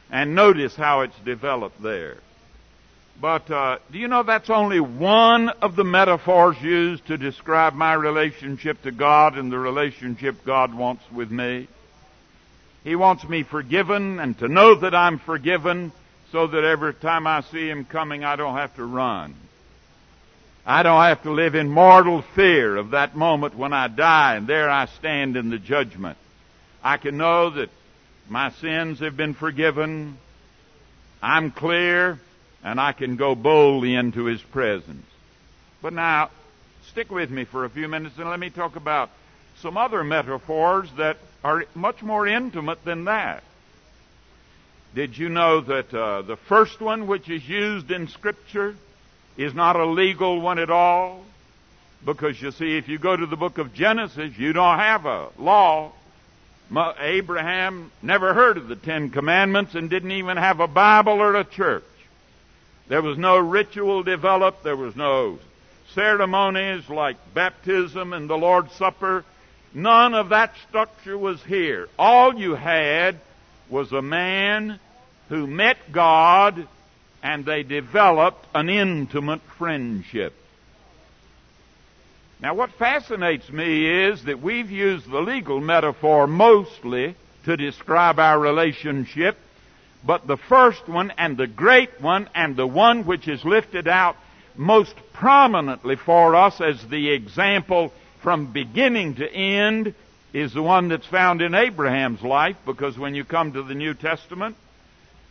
And 0.09 0.35
notice 0.35 0.75
how 0.75 1.01
it's 1.01 1.19
developed 1.25 1.81
there. 1.81 2.17
But 3.19 3.49
uh, 3.49 3.79
do 3.91 3.97
you 3.97 4.07
know 4.07 4.21
that's 4.21 4.51
only 4.51 4.79
one 4.79 5.49
of 5.49 5.75
the 5.75 5.83
metaphors 5.83 6.61
used 6.61 7.07
to 7.07 7.17
describe 7.17 7.73
my 7.73 7.93
relationship 7.93 8.83
to 8.83 8.91
God 8.91 9.37
and 9.37 9.51
the 9.51 9.57
relationship 9.57 10.45
God 10.45 10.73
wants 10.73 11.03
with 11.11 11.31
me? 11.31 11.67
He 12.83 12.95
wants 12.95 13.27
me 13.27 13.41
forgiven 13.41 14.19
and 14.19 14.37
to 14.37 14.47
know 14.47 14.75
that 14.75 14.93
I'm 14.93 15.17
forgiven 15.17 15.91
so 16.31 16.45
that 16.45 16.63
every 16.63 16.93
time 16.93 17.25
I 17.25 17.41
see 17.41 17.67
Him 17.67 17.85
coming, 17.85 18.23
I 18.23 18.35
don't 18.35 18.55
have 18.55 18.75
to 18.75 18.85
run. 18.85 19.33
I 20.63 20.83
don't 20.83 21.01
have 21.01 21.23
to 21.23 21.31
live 21.31 21.55
in 21.55 21.69
mortal 21.69 22.21
fear 22.21 22.75
of 22.75 22.91
that 22.91 23.15
moment 23.15 23.55
when 23.55 23.73
I 23.73 23.87
die 23.87 24.35
and 24.35 24.45
there 24.45 24.69
I 24.69 24.85
stand 24.85 25.37
in 25.37 25.49
the 25.49 25.57
judgment. 25.57 26.19
I 26.83 26.97
can 26.97 27.17
know 27.17 27.49
that 27.49 27.69
my 28.29 28.51
sins 28.51 28.99
have 28.99 29.17
been 29.17 29.33
forgiven. 29.33 30.17
I'm 31.21 31.49
clear 31.49 32.19
and 32.67 32.81
I 32.81 32.91
can 32.91 33.15
go 33.15 33.33
boldly 33.33 33.95
into 33.95 34.25
His 34.25 34.41
presence. 34.41 35.05
But 35.81 35.93
now, 35.93 36.31
stick 36.89 37.09
with 37.09 37.31
me 37.31 37.45
for 37.45 37.63
a 37.63 37.69
few 37.69 37.87
minutes 37.87 38.17
and 38.17 38.29
let 38.29 38.41
me 38.41 38.49
talk 38.49 38.75
about 38.75 39.09
some 39.61 39.77
other 39.77 40.03
metaphors 40.03 40.89
that 40.97 41.15
are 41.45 41.65
much 41.73 42.03
more 42.03 42.27
intimate 42.27 42.83
than 42.83 43.05
that. 43.05 43.43
Did 44.93 45.17
you 45.17 45.29
know 45.29 45.61
that 45.61 45.93
uh, 45.93 46.23
the 46.23 46.35
first 46.35 46.81
one, 46.81 47.07
which 47.07 47.29
is 47.29 47.47
used 47.47 47.89
in 47.89 48.09
Scripture, 48.09 48.75
is 49.37 49.53
not 49.53 49.77
a 49.77 49.85
legal 49.85 50.41
one 50.41 50.59
at 50.59 50.69
all? 50.69 51.23
Because 52.03 52.41
you 52.41 52.51
see, 52.51 52.77
if 52.77 52.89
you 52.89 52.97
go 52.97 53.15
to 53.15 53.25
the 53.25 53.37
book 53.37 53.59
of 53.59 53.73
Genesis, 53.73 54.37
you 54.37 54.51
don't 54.51 54.77
have 54.77 55.05
a 55.05 55.29
law. 55.39 55.93
Abraham 56.99 57.91
never 58.01 58.33
heard 58.33 58.57
of 58.57 58.67
the 58.67 58.75
Ten 58.75 59.09
Commandments 59.09 59.73
and 59.73 59.89
didn't 59.89 60.11
even 60.11 60.35
have 60.35 60.59
a 60.59 60.67
Bible 60.67 61.21
or 61.21 61.35
a 61.35 61.45
church. 61.45 61.85
There 62.87 63.01
was 63.01 63.17
no 63.17 63.37
ritual 63.37 64.03
developed. 64.03 64.63
There 64.63 64.75
was 64.75 64.95
no 64.95 65.39
ceremonies 65.93 66.89
like 66.89 67.17
baptism 67.33 68.13
and 68.13 68.29
the 68.29 68.37
Lord's 68.37 68.71
Supper. 68.73 69.25
None 69.73 70.13
of 70.13 70.29
that 70.29 70.53
structure 70.67 71.17
was 71.17 71.43
here. 71.43 71.89
All 71.99 72.35
you 72.35 72.55
had 72.55 73.19
was 73.69 73.91
a 73.91 74.01
man 74.01 74.79
who 75.29 75.47
met 75.47 75.77
God 75.91 76.67
and 77.21 77.45
they 77.45 77.63
developed 77.63 78.45
an 78.53 78.69
intimate 78.69 79.41
friendship. 79.57 80.33
Now, 82.39 82.53
what 82.53 82.71
fascinates 82.73 83.49
me 83.49 84.05
is 84.05 84.23
that 84.25 84.41
we've 84.41 84.69
used 84.69 85.09
the 85.09 85.19
legal 85.19 85.59
metaphor 85.59 86.27
mostly 86.27 87.15
to 87.45 87.57
describe 87.57 88.19
our 88.19 88.39
relationship, 88.39 89.37
but 90.05 90.27
the 90.27 90.37
first 90.37 90.87
one 90.87 91.11
and 91.17 91.37
the 91.37 91.47
great 91.47 92.01
one 92.01 92.29
and 92.35 92.55
the 92.55 92.67
one 92.67 93.05
which 93.05 93.27
is 93.27 93.43
lifted 93.43 93.87
out 93.87 94.15
most 94.55 94.95
prominently 95.13 95.95
for 95.95 96.35
us 96.35 96.59
as 96.61 96.83
the 96.87 97.11
example 97.11 97.91
from 98.21 98.51
beginning 98.51 99.15
to 99.15 99.29
end 99.29 99.93
is 100.33 100.53
the 100.53 100.61
one 100.61 100.89
that's 100.89 101.07
found 101.07 101.41
in 101.41 101.55
Abraham's 101.55 102.21
life 102.21 102.57
because 102.65 102.97
when 102.97 103.15
you 103.15 103.23
come 103.23 103.53
to 103.53 103.63
the 103.63 103.73
New 103.73 103.93
Testament, 103.93 104.55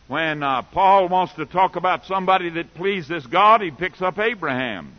when 0.07 0.41
uh, 0.41 0.61
Paul 0.61 1.09
wants 1.09 1.33
to 1.33 1.45
talk 1.45 1.75
about 1.75 2.05
somebody 2.05 2.49
that 2.51 2.73
pleases 2.75 3.25
God, 3.27 3.61
he 3.61 3.71
picks 3.71 4.01
up 4.01 4.17
Abraham. 4.19 4.93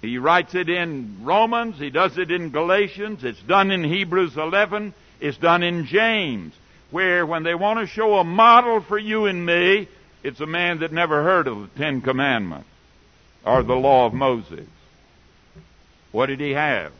He 0.00 0.18
writes 0.18 0.54
it 0.54 0.68
in 0.68 1.18
Romans, 1.22 1.78
he 1.78 1.90
does 1.90 2.18
it 2.18 2.30
in 2.30 2.50
Galatians, 2.50 3.22
it's 3.22 3.42
done 3.42 3.70
in 3.70 3.84
Hebrews 3.84 4.36
11, 4.36 4.94
it's 5.20 5.38
done 5.38 5.62
in 5.62 5.86
James, 5.86 6.54
where 6.92 7.26
when 7.26 7.42
they 7.42 7.54
want 7.54 7.80
to 7.80 7.86
show 7.86 8.18
a 8.18 8.24
model 8.24 8.80
for 8.80 8.98
you 8.98 9.26
and 9.26 9.44
me, 9.44 9.88
it's 10.22 10.40
a 10.40 10.46
man 10.46 10.80
that 10.80 10.92
never 10.92 11.22
heard 11.24 11.48
of 11.48 11.58
the 11.62 11.78
Ten 11.78 12.00
Commandments 12.02 12.68
or 13.44 13.64
the 13.64 13.74
law 13.74 14.06
of 14.06 14.14
Moses. 14.14 14.68
What 16.12 16.26
did 16.26 16.38
he 16.38 16.50
have? 16.52 16.92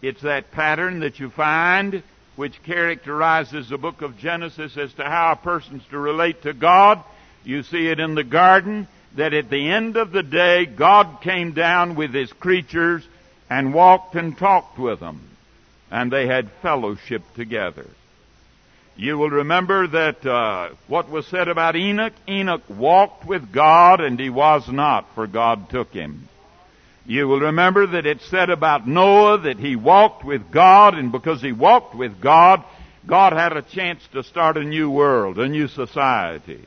It's 0.00 0.22
that 0.22 0.52
pattern 0.52 1.00
that 1.00 1.18
you 1.18 1.28
find 1.28 2.02
which 2.36 2.62
characterizes 2.62 3.68
the 3.68 3.78
book 3.78 4.00
of 4.00 4.16
Genesis 4.16 4.76
as 4.76 4.92
to 4.94 5.04
how 5.04 5.32
a 5.32 5.36
person's 5.36 5.84
to 5.90 5.98
relate 5.98 6.42
to 6.42 6.52
God. 6.52 7.02
You 7.44 7.62
see 7.62 7.88
it 7.88 8.00
in 8.00 8.14
the 8.14 8.24
garden 8.24 8.88
that 9.16 9.34
at 9.34 9.50
the 9.50 9.70
end 9.70 9.96
of 9.96 10.12
the 10.12 10.22
day, 10.22 10.66
God 10.66 11.18
came 11.22 11.52
down 11.52 11.94
with 11.94 12.14
His 12.14 12.32
creatures 12.32 13.06
and 13.50 13.74
walked 13.74 14.14
and 14.14 14.36
talked 14.36 14.78
with 14.78 15.00
them. 15.00 15.20
And 15.90 16.12
they 16.12 16.26
had 16.26 16.50
fellowship 16.62 17.22
together. 17.34 17.86
You 18.96 19.18
will 19.18 19.30
remember 19.30 19.88
that 19.88 20.24
uh, 20.24 20.70
what 20.86 21.10
was 21.10 21.26
said 21.26 21.48
about 21.48 21.74
Enoch, 21.74 22.12
Enoch 22.28 22.62
walked 22.68 23.26
with 23.26 23.52
God 23.52 24.00
and 24.00 24.18
he 24.20 24.30
was 24.30 24.68
not, 24.68 25.06
for 25.14 25.26
God 25.26 25.68
took 25.70 25.92
him. 25.92 26.28
You 27.06 27.28
will 27.28 27.40
remember 27.40 27.86
that 27.88 28.06
it 28.06 28.20
said 28.22 28.50
about 28.50 28.86
Noah 28.86 29.38
that 29.42 29.58
he 29.58 29.76
walked 29.76 30.24
with 30.24 30.50
God, 30.50 30.94
and 30.94 31.12
because 31.12 31.42
he 31.42 31.52
walked 31.52 31.94
with 31.94 32.18
God, 32.18 32.64
God 33.06 33.34
had 33.34 33.54
a 33.54 33.62
chance 33.62 34.00
to 34.12 34.22
start 34.22 34.56
a 34.56 34.64
new 34.64 34.88
world, 34.88 35.38
a 35.38 35.46
new 35.46 35.68
society. 35.68 36.64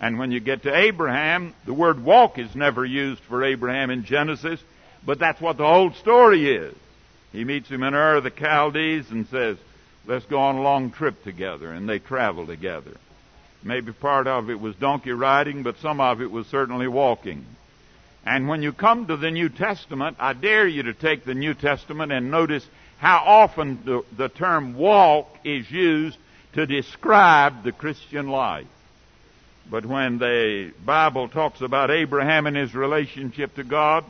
And 0.00 0.18
when 0.18 0.30
you 0.30 0.40
get 0.40 0.62
to 0.62 0.74
Abraham, 0.74 1.54
the 1.66 1.74
word 1.74 2.02
walk 2.02 2.38
is 2.38 2.54
never 2.54 2.86
used 2.86 3.20
for 3.24 3.44
Abraham 3.44 3.90
in 3.90 4.04
Genesis, 4.04 4.60
but 5.04 5.18
that's 5.18 5.42
what 5.42 5.58
the 5.58 5.66
whole 5.66 5.92
story 5.92 6.50
is. 6.50 6.74
He 7.32 7.44
meets 7.44 7.68
him 7.68 7.82
in 7.82 7.92
Ur 7.92 8.16
of 8.16 8.24
the 8.24 8.30
Chaldees 8.30 9.10
and 9.10 9.26
says, 9.28 9.58
let's 10.06 10.26
go 10.26 10.38
on 10.38 10.56
a 10.56 10.62
long 10.62 10.90
trip 10.90 11.22
together. 11.24 11.70
And 11.72 11.88
they 11.88 11.98
travel 11.98 12.46
together. 12.46 12.92
Maybe 13.62 13.92
part 13.92 14.26
of 14.26 14.50
it 14.50 14.60
was 14.60 14.76
donkey 14.76 15.10
riding, 15.10 15.62
but 15.62 15.78
some 15.78 16.00
of 16.00 16.20
it 16.22 16.30
was 16.30 16.46
certainly 16.46 16.86
walking. 16.86 17.44
And 18.24 18.48
when 18.48 18.62
you 18.62 18.72
come 18.72 19.06
to 19.06 19.16
the 19.16 19.30
New 19.30 19.48
Testament, 19.48 20.16
I 20.18 20.32
dare 20.32 20.66
you 20.66 20.84
to 20.84 20.94
take 20.94 21.24
the 21.24 21.34
New 21.34 21.54
Testament 21.54 22.12
and 22.12 22.30
notice 22.30 22.66
how 22.98 23.22
often 23.24 23.80
the, 23.84 24.04
the 24.16 24.28
term 24.28 24.74
walk 24.74 25.28
is 25.44 25.70
used 25.70 26.18
to 26.54 26.66
describe 26.66 27.62
the 27.62 27.72
Christian 27.72 28.28
life. 28.28 28.66
But 29.70 29.84
when 29.84 30.18
the 30.18 30.72
Bible 30.84 31.28
talks 31.28 31.60
about 31.60 31.90
Abraham 31.90 32.46
and 32.46 32.56
his 32.56 32.74
relationship 32.74 33.56
to 33.56 33.64
God, 33.64 34.04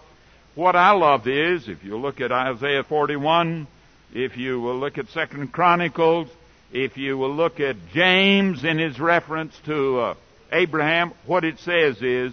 what 0.54 0.76
I 0.76 0.92
love 0.92 1.26
is, 1.26 1.68
if 1.68 1.84
you 1.84 1.96
look 1.96 2.20
at 2.20 2.32
Isaiah 2.32 2.84
41, 2.84 3.66
if 4.14 4.36
you 4.36 4.60
will 4.60 4.78
look 4.78 4.98
at 4.98 5.08
Second 5.08 5.52
Chronicles, 5.52 6.28
if 6.72 6.96
you 6.96 7.16
will 7.16 7.34
look 7.34 7.60
at 7.60 7.76
James 7.92 8.64
in 8.64 8.78
his 8.78 8.98
reference 8.98 9.58
to 9.66 9.98
uh, 10.00 10.14
Abraham, 10.52 11.12
what 11.26 11.44
it 11.44 11.58
says 11.60 12.00
is, 12.02 12.32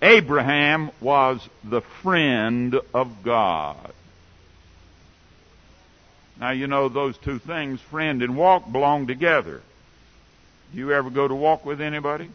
Abraham 0.00 0.90
was 1.00 1.46
the 1.64 1.80
friend 2.02 2.78
of 2.94 3.22
God. 3.24 3.92
Now 6.38 6.50
you 6.50 6.68
know 6.68 6.88
those 6.88 7.16
two 7.18 7.38
things, 7.38 7.80
friend 7.80 8.22
and 8.22 8.36
walk, 8.36 8.70
belong 8.70 9.08
together. 9.08 9.60
Do 10.72 10.78
you 10.78 10.92
ever 10.92 11.10
go 11.10 11.26
to 11.26 11.34
walk 11.34 11.64
with 11.64 11.80
anybody? 11.80 12.30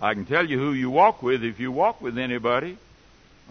I 0.00 0.14
can 0.14 0.24
tell 0.24 0.48
you 0.48 0.58
who 0.58 0.72
you 0.72 0.90
walk 0.90 1.22
with 1.22 1.44
if 1.44 1.60
you 1.60 1.70
walk 1.70 2.00
with 2.00 2.18
anybody, 2.18 2.78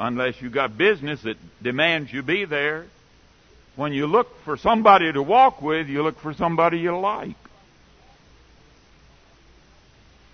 unless 0.01 0.41
you 0.41 0.49
got 0.49 0.77
business 0.77 1.21
that 1.21 1.37
demands 1.61 2.11
you 2.11 2.23
be 2.23 2.45
there. 2.45 2.85
When 3.75 3.93
you 3.93 4.07
look 4.07 4.27
for 4.43 4.57
somebody 4.57 5.13
to 5.13 5.21
walk 5.21 5.61
with, 5.61 5.87
you 5.87 6.01
look 6.01 6.19
for 6.19 6.33
somebody 6.33 6.79
you 6.79 6.97
like. 6.97 7.35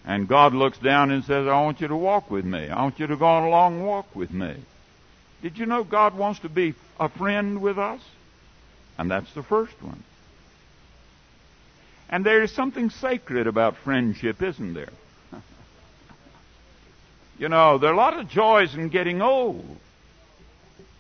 And 0.06 0.28
God 0.28 0.54
looks 0.54 0.78
down 0.78 1.12
and 1.12 1.24
says, 1.26 1.48
I 1.48 1.62
want 1.62 1.82
you 1.82 1.90
to 1.90 1.98
walk 1.98 2.32
with 2.32 2.46
me. 2.46 2.70
I 2.70 2.82
want 2.82 2.98
you 2.98 3.08
to 3.08 3.18
go 3.18 3.26
on 3.26 3.44
a 3.44 3.50
long 3.50 3.84
walk 3.84 4.16
with 4.16 4.32
me. 4.32 4.56
Did 5.42 5.58
you 5.58 5.66
know 5.66 5.84
God 5.84 6.18
wants 6.18 6.40
to 6.40 6.50
be 6.50 6.74
a 6.98 7.10
friend 7.10 7.62
with 7.62 7.78
us? 7.78 8.00
And 8.98 9.12
that's 9.12 9.32
the 9.34 9.44
first 9.44 9.84
one. 9.84 10.02
And 12.10 12.26
there 12.26 12.42
is 12.42 12.54
something 12.54 12.90
sacred 12.90 13.48
about 13.48 13.76
friendship, 13.76 14.42
isn't 14.42 14.74
there? 14.74 14.94
You 17.38 17.50
know, 17.50 17.78
there 17.78 17.90
are 17.92 17.94
a 17.94 17.98
lot 17.98 18.20
of 18.20 18.30
joys 18.30 18.74
in 18.76 18.90
getting 18.90 19.22
old 19.22 19.66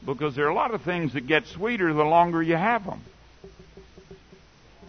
because 0.06 0.36
there 0.36 0.46
are 0.46 0.50
a 0.50 0.56
lot 0.56 0.74
of 0.74 0.82
things 0.82 1.13
that 1.13 1.27
get 1.27 1.48
sweeter 1.48 1.94
the 1.94 2.03
longer 2.03 2.41
you 2.41 2.56
have 2.56 2.86
them. 2.86 3.01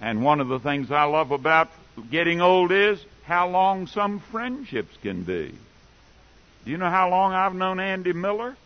And 0.01 0.23
one 0.23 0.41
of 0.41 0.49
the 0.49 0.61
things 0.61 0.91
I 0.91 1.05
love 1.05 1.33
about 1.33 1.71
getting 2.11 2.41
old 2.41 2.71
is 2.71 3.05
how 3.25 3.49
long 3.49 3.87
some 3.87 4.21
friendships 4.21 4.97
can 5.03 5.23
be. 5.23 5.55
Do 6.65 6.71
you 6.71 6.77
know 6.77 6.91
how 6.91 7.11
long 7.11 7.33
I've 7.33 7.55
known 7.55 7.81
Andy 7.81 8.13
Miller? 8.13 8.57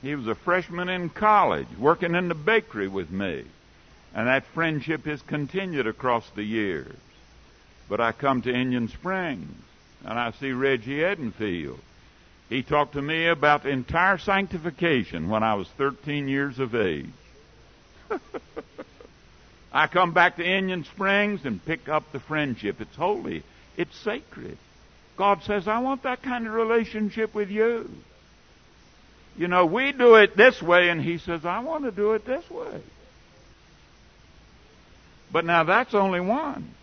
He 0.00 0.14
was 0.14 0.26
a 0.26 0.34
freshman 0.34 0.88
in 0.88 1.10
college, 1.10 1.68
working 1.78 2.14
in 2.14 2.28
the 2.28 2.34
bakery 2.34 2.88
with 2.88 3.10
me. 3.10 3.44
And 4.14 4.26
that 4.26 4.44
friendship 4.46 5.04
has 5.06 5.22
continued 5.22 5.86
across 5.86 6.28
the 6.30 6.42
years. 6.42 6.94
But 7.88 8.00
I 8.00 8.12
come 8.12 8.42
to 8.42 8.52
Indian 8.52 8.88
Springs, 8.88 9.54
and 10.04 10.18
I 10.18 10.32
see 10.32 10.52
Reggie 10.52 10.98
Edenfield. 10.98 11.78
He 12.48 12.62
talked 12.62 12.94
to 12.94 13.02
me 13.02 13.26
about 13.28 13.64
entire 13.64 14.18
sanctification 14.18 15.28
when 15.28 15.42
I 15.42 15.54
was 15.54 15.68
13 15.78 16.28
years 16.28 16.58
of 16.58 16.74
age. 16.74 17.06
I 19.72 19.86
come 19.86 20.12
back 20.12 20.36
to 20.36 20.44
Indian 20.44 20.84
Springs 20.84 21.44
and 21.44 21.64
pick 21.64 21.88
up 21.88 22.12
the 22.12 22.20
friendship. 22.20 22.80
It's 22.80 22.94
holy. 22.94 23.42
It's 23.76 23.96
sacred. 23.96 24.58
God 25.16 25.42
says, 25.44 25.66
I 25.66 25.78
want 25.78 26.02
that 26.02 26.22
kind 26.22 26.46
of 26.46 26.52
relationship 26.52 27.34
with 27.34 27.48
you. 27.48 27.88
You 29.36 29.48
know, 29.48 29.64
we 29.64 29.92
do 29.92 30.16
it 30.16 30.36
this 30.36 30.60
way, 30.60 30.90
and 30.90 31.00
He 31.00 31.16
says, 31.16 31.46
I 31.46 31.60
want 31.60 31.84
to 31.84 31.90
do 31.90 32.12
it 32.12 32.26
this 32.26 32.48
way. 32.50 32.82
But 35.30 35.46
now 35.46 35.64
that's 35.64 35.94
only 35.94 36.20
one. 36.20 36.74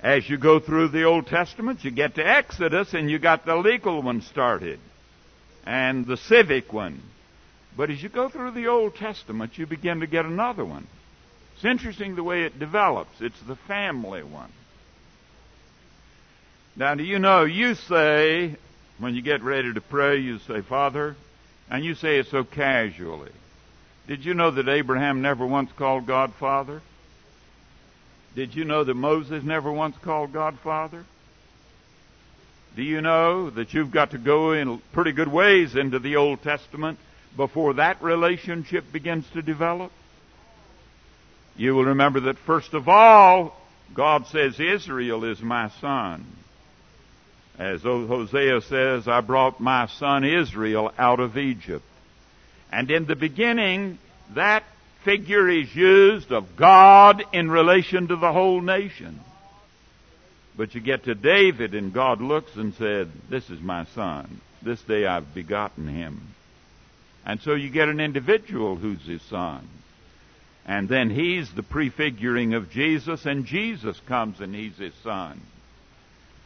As 0.00 0.28
you 0.28 0.38
go 0.38 0.60
through 0.60 0.88
the 0.88 1.04
Old 1.04 1.26
Testament, 1.26 1.84
you 1.84 1.90
get 1.90 2.14
to 2.14 2.26
Exodus, 2.26 2.94
and 2.94 3.10
you 3.10 3.18
got 3.18 3.44
the 3.44 3.56
legal 3.56 4.00
one 4.00 4.22
started, 4.22 4.78
and 5.66 6.06
the 6.06 6.16
civic 6.16 6.72
one. 6.72 7.02
But 7.76 7.90
as 7.90 8.02
you 8.02 8.08
go 8.08 8.28
through 8.28 8.52
the 8.52 8.68
Old 8.68 8.94
Testament, 8.94 9.58
you 9.58 9.66
begin 9.66 10.00
to 10.00 10.06
get 10.06 10.24
another 10.24 10.64
one. 10.64 10.86
It's 11.54 11.64
interesting 11.64 12.14
the 12.14 12.22
way 12.22 12.42
it 12.42 12.58
develops. 12.58 13.20
It's 13.20 13.40
the 13.42 13.56
family 13.56 14.22
one. 14.22 14.52
Now, 16.76 16.94
do 16.94 17.02
you 17.02 17.18
know, 17.18 17.44
you 17.44 17.74
say, 17.74 18.54
when 18.98 19.16
you 19.16 19.22
get 19.22 19.42
ready 19.42 19.74
to 19.74 19.80
pray, 19.80 20.18
you 20.18 20.38
say, 20.38 20.60
Father, 20.60 21.16
and 21.68 21.84
you 21.84 21.96
say 21.96 22.18
it 22.18 22.26
so 22.26 22.44
casually. 22.44 23.32
Did 24.06 24.24
you 24.24 24.34
know 24.34 24.52
that 24.52 24.68
Abraham 24.68 25.20
never 25.20 25.44
once 25.44 25.70
called 25.76 26.06
God 26.06 26.32
Father? 26.38 26.80
Did 28.38 28.54
you 28.54 28.64
know 28.64 28.84
that 28.84 28.94
Moses 28.94 29.42
never 29.42 29.72
once 29.72 29.96
called 29.98 30.32
God 30.32 30.60
Father? 30.60 31.04
Do 32.76 32.84
you 32.84 33.00
know 33.00 33.50
that 33.50 33.74
you've 33.74 33.90
got 33.90 34.12
to 34.12 34.18
go 34.18 34.52
in 34.52 34.78
pretty 34.92 35.10
good 35.10 35.26
ways 35.26 35.74
into 35.74 35.98
the 35.98 36.14
Old 36.14 36.40
Testament 36.44 37.00
before 37.36 37.74
that 37.74 38.00
relationship 38.00 38.92
begins 38.92 39.28
to 39.30 39.42
develop? 39.42 39.90
You 41.56 41.74
will 41.74 41.86
remember 41.86 42.20
that 42.20 42.38
first 42.38 42.74
of 42.74 42.88
all, 42.88 43.60
God 43.92 44.28
says, 44.28 44.60
Israel 44.60 45.24
is 45.24 45.42
my 45.42 45.70
son. 45.80 46.24
As 47.58 47.82
Hosea 47.82 48.60
says, 48.60 49.08
I 49.08 49.20
brought 49.20 49.58
my 49.58 49.88
son 49.88 50.22
Israel 50.22 50.92
out 50.96 51.18
of 51.18 51.36
Egypt. 51.36 51.84
And 52.70 52.88
in 52.88 53.04
the 53.04 53.16
beginning, 53.16 53.98
that 54.36 54.62
figure 55.08 55.48
is 55.48 55.74
used 55.74 56.32
of 56.32 56.54
God 56.54 57.24
in 57.32 57.50
relation 57.50 58.08
to 58.08 58.16
the 58.16 58.30
whole 58.30 58.60
nation. 58.60 59.18
But 60.54 60.74
you 60.74 60.82
get 60.82 61.04
to 61.04 61.14
David 61.14 61.74
and 61.74 61.94
God 61.94 62.20
looks 62.20 62.54
and 62.56 62.74
said, 62.74 63.10
This 63.30 63.48
is 63.48 63.58
my 63.58 63.86
son. 63.94 64.42
This 64.60 64.82
day 64.82 65.06
I've 65.06 65.32
begotten 65.32 65.88
him. 65.88 66.20
And 67.24 67.40
so 67.40 67.54
you 67.54 67.70
get 67.70 67.88
an 67.88 68.00
individual 68.00 68.76
who's 68.76 69.02
his 69.06 69.22
son. 69.22 69.66
And 70.66 70.90
then 70.90 71.08
he's 71.08 71.50
the 71.54 71.62
prefiguring 71.62 72.52
of 72.52 72.70
Jesus, 72.70 73.24
and 73.24 73.46
Jesus 73.46 73.98
comes 74.00 74.40
and 74.40 74.54
he's 74.54 74.76
his 74.76 74.94
son. 75.02 75.40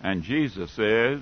And 0.01 0.22
Jesus 0.22 0.70
says, 0.70 1.20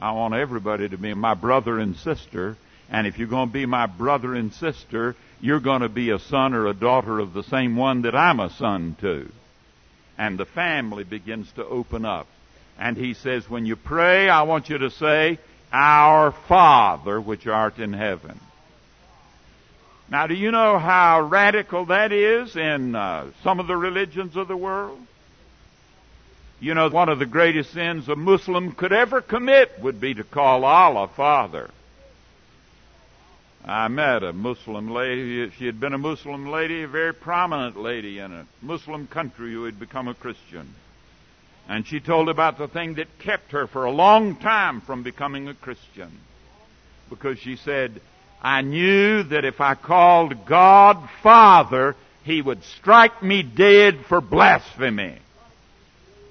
I 0.00 0.12
want 0.12 0.32
everybody 0.32 0.88
to 0.88 0.96
be 0.96 1.12
my 1.12 1.34
brother 1.34 1.78
and 1.78 1.96
sister. 1.96 2.56
And 2.92 3.06
if 3.06 3.18
you're 3.18 3.26
going 3.26 3.48
to 3.48 3.52
be 3.52 3.64
my 3.64 3.86
brother 3.86 4.34
and 4.34 4.52
sister, 4.52 5.16
you're 5.40 5.60
going 5.60 5.80
to 5.80 5.88
be 5.88 6.10
a 6.10 6.18
son 6.18 6.52
or 6.52 6.66
a 6.66 6.74
daughter 6.74 7.18
of 7.18 7.32
the 7.32 7.42
same 7.42 7.74
one 7.74 8.02
that 8.02 8.14
I'm 8.14 8.38
a 8.38 8.50
son 8.50 8.96
to. 9.00 9.32
And 10.18 10.38
the 10.38 10.44
family 10.44 11.02
begins 11.02 11.50
to 11.52 11.64
open 11.64 12.04
up. 12.04 12.26
And 12.78 12.98
he 12.98 13.14
says, 13.14 13.48
when 13.48 13.64
you 13.64 13.76
pray, 13.76 14.28
I 14.28 14.42
want 14.42 14.68
you 14.68 14.76
to 14.76 14.90
say, 14.90 15.38
Our 15.72 16.32
Father 16.32 17.18
which 17.18 17.46
art 17.46 17.78
in 17.78 17.94
heaven. 17.94 18.38
Now, 20.10 20.26
do 20.26 20.34
you 20.34 20.50
know 20.50 20.78
how 20.78 21.22
radical 21.22 21.86
that 21.86 22.12
is 22.12 22.54
in 22.54 22.94
uh, 22.94 23.30
some 23.42 23.58
of 23.58 23.68
the 23.68 23.76
religions 23.76 24.36
of 24.36 24.48
the 24.48 24.56
world? 24.56 25.00
You 26.60 26.74
know, 26.74 26.90
one 26.90 27.08
of 27.08 27.18
the 27.18 27.26
greatest 27.26 27.72
sins 27.72 28.06
a 28.10 28.16
Muslim 28.16 28.72
could 28.72 28.92
ever 28.92 29.22
commit 29.22 29.80
would 29.80 29.98
be 29.98 30.12
to 30.12 30.24
call 30.24 30.66
Allah 30.66 31.08
Father. 31.08 31.70
I 33.64 33.86
met 33.88 34.24
a 34.24 34.32
Muslim 34.32 34.90
lady. 34.90 35.50
She 35.56 35.66
had 35.66 35.78
been 35.78 35.92
a 35.92 35.98
Muslim 35.98 36.48
lady, 36.48 36.82
a 36.82 36.88
very 36.88 37.14
prominent 37.14 37.76
lady 37.76 38.18
in 38.18 38.32
a 38.32 38.46
Muslim 38.60 39.06
country 39.06 39.52
who 39.52 39.64
had 39.64 39.78
become 39.78 40.08
a 40.08 40.14
Christian. 40.14 40.74
And 41.68 41.86
she 41.86 42.00
told 42.00 42.28
about 42.28 42.58
the 42.58 42.66
thing 42.66 42.94
that 42.94 43.20
kept 43.20 43.52
her 43.52 43.68
for 43.68 43.84
a 43.84 43.92
long 43.92 44.36
time 44.36 44.80
from 44.80 45.04
becoming 45.04 45.48
a 45.48 45.54
Christian. 45.54 46.10
Because 47.08 47.38
she 47.38 47.54
said, 47.56 48.00
I 48.42 48.62
knew 48.62 49.22
that 49.22 49.44
if 49.44 49.60
I 49.60 49.76
called 49.76 50.44
God 50.44 51.08
Father, 51.22 51.94
He 52.24 52.42
would 52.42 52.64
strike 52.64 53.22
me 53.22 53.44
dead 53.44 54.04
for 54.08 54.20
blasphemy 54.20 55.18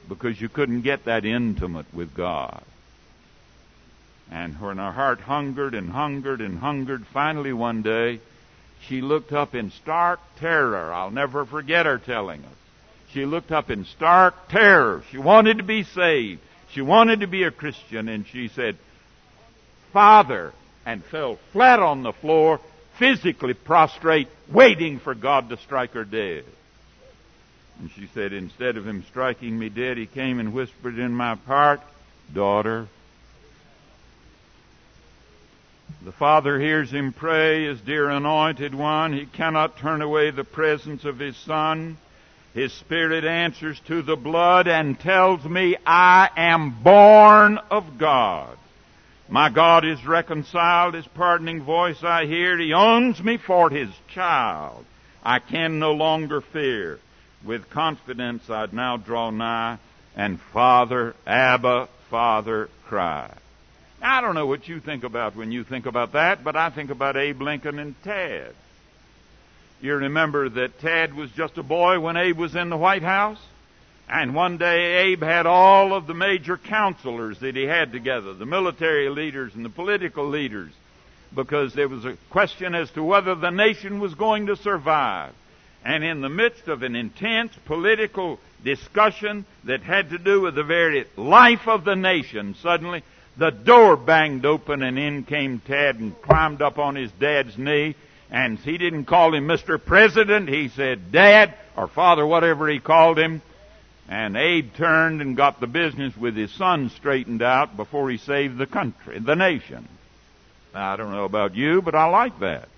because 0.10 0.42
you 0.42 0.50
couldn't 0.50 0.82
get 0.82 1.06
that 1.06 1.24
intimate 1.24 1.86
with 1.94 2.14
God. 2.14 2.64
And 4.32 4.60
when 4.62 4.78
her 4.78 4.94
heart 4.94 5.20
hungered 5.20 5.76
and 5.76 5.92
hungered 5.92 6.40
and 6.40 6.58
hungered, 6.58 7.06
finally 7.08 7.52
one 7.52 7.82
day, 7.82 8.22
she 8.88 9.02
looked 9.02 9.34
up 9.34 9.54
in 9.54 9.72
stark 9.72 10.22
terror. 10.40 10.92
I'll 10.94 11.12
never 11.12 11.46
forget 11.46 11.86
her 11.86 11.98
telling 11.98 12.44
us. 12.46 12.56
She 13.14 13.26
looked 13.26 13.52
up 13.52 13.70
in 13.70 13.84
stark 13.84 14.48
terror. 14.48 15.04
She 15.12 15.18
wanted 15.18 15.58
to 15.58 15.64
be 15.64 15.84
saved. 15.84 16.40
She 16.72 16.82
wanted 16.82 17.20
to 17.20 17.28
be 17.28 17.44
a 17.44 17.52
Christian, 17.52 18.08
and 18.08 18.26
she 18.26 18.48
said, 18.48 18.78
Father, 19.92 20.54
and 20.86 21.04
fell 21.04 21.38
flat 21.52 21.82
on 21.82 22.04
the 22.04 22.14
floor, 22.14 22.62
physically 22.98 23.54
prostrate, 23.54 24.30
waiting 24.50 25.00
for 25.00 25.14
God 25.14 25.50
to 25.50 25.58
strike 25.58 25.92
her 25.92 26.06
dead. 26.06 26.46
And 27.80 27.92
she 27.92 28.08
said, 28.14 28.32
instead 28.32 28.78
of 28.78 28.88
him 28.88 29.04
striking 29.10 29.60
me 29.60 29.68
dead, 29.68 29.98
he 29.98 30.06
came 30.06 30.40
and 30.40 30.54
whispered 30.54 30.98
in 30.98 31.12
my 31.12 31.36
part, 31.36 31.82
Daughter. 32.34 32.88
The 36.04 36.12
Father 36.12 36.60
hears 36.60 36.90
him 36.90 37.14
pray, 37.14 37.66
his 37.66 37.80
dear 37.82 38.10
anointed 38.10 38.74
one. 38.74 39.14
He 39.14 39.28
cannot 39.28 39.78
turn 39.78 40.02
away 40.02 40.32
the 40.32 40.44
presence 40.44 41.06
of 41.06 41.20
his 41.20 41.38
Son. 41.38 41.98
His 42.56 42.74
Spirit 42.74 43.24
answers 43.24 43.80
to 43.82 44.02
the 44.02 44.16
blood 44.16 44.68
and 44.68 45.00
tells 45.00 45.46
me 45.46 45.78
I 45.86 46.28
am 46.36 46.82
born 46.84 47.60
of 47.70 48.00
God. 48.00 48.58
My 49.30 49.50
God 49.50 49.86
is 49.86 50.04
reconciled, 50.04 50.96
his 50.96 51.06
pardoning 51.06 51.62
voice 51.62 52.04
I 52.04 52.26
hear. 52.26 52.58
He 52.58 52.74
owns 52.74 53.22
me 53.24 53.38
for 53.38 53.70
his 53.70 53.90
child. 54.08 54.84
I 55.24 55.38
can 55.38 55.78
no 55.78 55.94
longer 55.94 56.42
fear. 56.42 57.00
With 57.46 57.70
confidence 57.70 58.50
I'd 58.50 58.74
now 58.74 58.98
draw 58.98 59.30
nigh 59.30 59.78
and 60.16 60.42
Father, 60.52 61.16
Abba, 61.28 61.90
Father, 62.10 62.70
cry. 62.88 63.34
I 64.02 64.22
don't 64.22 64.34
know 64.34 64.48
what 64.48 64.68
you 64.68 64.80
think 64.80 65.04
about 65.04 65.36
when 65.36 65.52
you 65.52 65.64
think 65.64 65.86
about 65.86 66.14
that, 66.14 66.44
but 66.44 66.56
I 66.56 66.72
think 66.72 66.90
about 66.90 67.18
Abe 67.18 67.42
Lincoln 67.42 67.78
and 67.78 67.96
Tad. 68.04 68.54
You 69.80 69.96
remember 69.96 70.50
that 70.50 70.80
Tad 70.80 71.14
was 71.14 71.32
just 71.32 71.58
a 71.58 71.64
boy 71.64 72.00
when 72.00 72.18
Abe 72.18 72.38
was 72.38 72.56
in 72.56 72.70
the 72.70 72.78
White 72.78 73.04
House? 73.04 73.40
And 74.10 74.36
one 74.36 74.58
day 74.58 75.12
Abe 75.12 75.24
had 75.24 75.46
all 75.46 75.94
of 75.94 76.08
the 76.08 76.14
major 76.14 76.58
counselors 76.58 77.40
that 77.40 77.56
he 77.56 77.64
had 77.64 77.92
together, 77.92 78.34
the 78.34 78.46
military 78.46 79.10
leaders 79.10 79.56
and 79.56 79.64
the 79.64 79.70
political 79.70 80.28
leaders, 80.28 80.72
because 81.34 81.74
there 81.74 81.88
was 81.88 82.04
a 82.04 82.18
question 82.30 82.76
as 82.76 82.90
to 82.92 83.04
whether 83.04 83.36
the 83.36 83.52
nation 83.52 84.00
was 84.00 84.16
going 84.16 84.48
to 84.48 84.56
survive. 84.56 85.34
And 85.86 86.04
in 86.04 86.22
the 86.22 86.30
midst 86.30 86.68
of 86.68 86.84
an 86.84 86.96
intense 86.96 87.54
political 87.66 88.40
discussion 88.64 89.46
that 89.64 89.82
had 89.82 90.10
to 90.10 90.18
do 90.18 90.42
with 90.42 90.56
the 90.56 90.64
very 90.64 91.08
life 91.16 91.68
of 91.68 91.86
the 91.86 91.96
nation, 91.96 92.56
suddenly 92.62 93.04
the 93.38 93.50
door 93.50 93.96
banged 93.96 94.46
open 94.46 94.84
and 94.84 95.00
in 95.00 95.24
came 95.24 95.60
Tad 95.60 95.98
and 95.98 96.20
climbed 96.22 96.62
up 96.62 96.78
on 96.78 96.96
his 96.96 97.12
dad's 97.14 97.58
knee. 97.58 97.96
And 98.30 98.58
he 98.60 98.78
didn't 98.78 99.06
call 99.06 99.34
him 99.34 99.48
Mr. 99.48 99.84
President, 99.84 100.48
he 100.48 100.70
said 100.70 101.12
Dad, 101.12 101.54
or 101.76 101.88
Father, 101.88 102.26
whatever 102.26 102.70
he 102.70 102.80
called 102.80 103.20
him. 103.20 103.42
And 104.08 104.38
Abe 104.38 104.74
turned 104.76 105.22
and 105.22 105.36
got 105.36 105.60
the 105.60 105.68
business 105.68 106.16
with 106.16 106.36
his 106.36 106.52
son 106.52 106.90
straightened 106.90 107.42
out 107.42 107.76
before 107.76 108.10
he 108.10 108.18
saved 108.18 108.58
the 108.58 108.66
country, 108.66 109.20
the 109.20 109.36
nation. 109.36 109.88
I 110.74 110.96
don't 110.96 111.12
know 111.12 111.26
about 111.26 111.56
you, 111.56 111.82
but 111.82 111.96
I 111.96 112.06
like 112.06 112.40
that. 112.40 112.70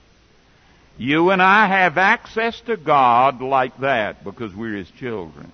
You 0.98 1.32
and 1.32 1.42
I 1.42 1.68
have 1.68 1.98
access 1.98 2.60
to 2.62 2.78
God 2.78 3.42
like 3.42 3.80
that 3.80 4.24
because 4.24 4.54
we're 4.54 4.76
His 4.76 4.92
children. 4.92 5.52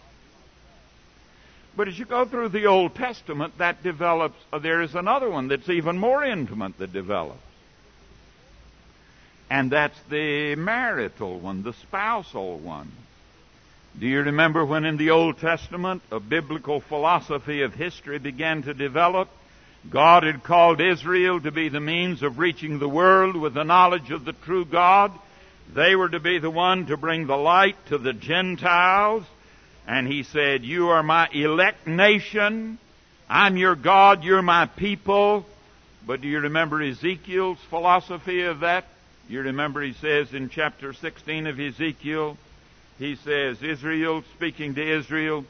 But 1.80 1.88
as 1.88 1.98
you 1.98 2.04
go 2.04 2.26
through 2.26 2.50
the 2.50 2.66
Old 2.66 2.94
Testament, 2.94 3.58
that 3.60 3.82
develops, 3.82 4.36
uh, 4.52 4.60
there 4.60 4.82
is 4.82 4.96
another 4.96 5.30
one 5.30 5.48
that's 5.48 5.70
even 5.70 5.98
more 5.98 6.26
intimate 6.26 6.78
that 6.78 6.92
develops. 6.92 7.40
And 9.50 9.72
that's 9.72 9.98
the 10.10 10.56
marital 10.56 11.40
one, 11.40 11.64
the 11.64 11.72
spousal 11.72 12.58
one. 12.58 12.92
Do 13.98 14.08
you 14.08 14.20
remember 14.24 14.66
when 14.66 14.84
in 14.84 14.98
the 14.98 15.12
Old 15.12 15.40
Testament 15.40 16.02
a 16.12 16.20
biblical 16.20 16.82
philosophy 16.82 17.62
of 17.62 17.74
history 17.76 18.20
began 18.20 18.62
to 18.64 18.74
develop? 18.74 19.30
God 19.90 20.24
had 20.24 20.44
called 20.44 20.82
Israel 20.82 21.40
to 21.40 21.50
be 21.50 21.70
the 21.70 21.80
means 21.80 22.24
of 22.24 22.40
reaching 22.40 22.80
the 22.80 22.90
world 22.90 23.38
with 23.38 23.54
the 23.54 23.64
knowledge 23.64 24.12
of 24.12 24.26
the 24.26 24.34
true 24.34 24.66
God. 24.66 25.14
They 25.74 25.96
were 25.96 26.10
to 26.10 26.20
be 26.20 26.40
the 26.40 26.52
one 26.52 26.88
to 26.88 26.98
bring 26.98 27.26
the 27.26 27.38
light 27.38 27.78
to 27.88 27.98
the 27.98 28.12
Gentiles. 28.12 29.24
And 29.90 30.08
he 30.08 30.22
said, 30.22 30.64
You 30.64 30.90
are 30.90 31.02
my 31.02 31.28
elect 31.34 31.88
nation. 31.88 32.78
I'm 33.28 33.58
your 33.58 33.76
God. 33.76 34.24
You're 34.24 34.44
my 34.44 34.68
people. 34.68 35.48
But 36.06 36.22
do 36.22 36.28
you 36.28 36.42
remember 36.42 36.80
Ezekiel's 36.80 37.58
philosophy 37.72 38.44
of 38.44 38.60
that? 38.60 38.86
You 39.28 39.42
remember 39.42 39.82
he 39.82 39.94
says 39.94 40.32
in 40.32 40.50
chapter 40.50 40.94
16 40.94 41.48
of 41.48 41.60
Ezekiel, 41.60 42.38
he 43.00 43.16
says, 43.16 43.64
Israel, 43.64 44.24
speaking 44.36 44.76
to 44.76 44.98
Israel, 45.00 45.44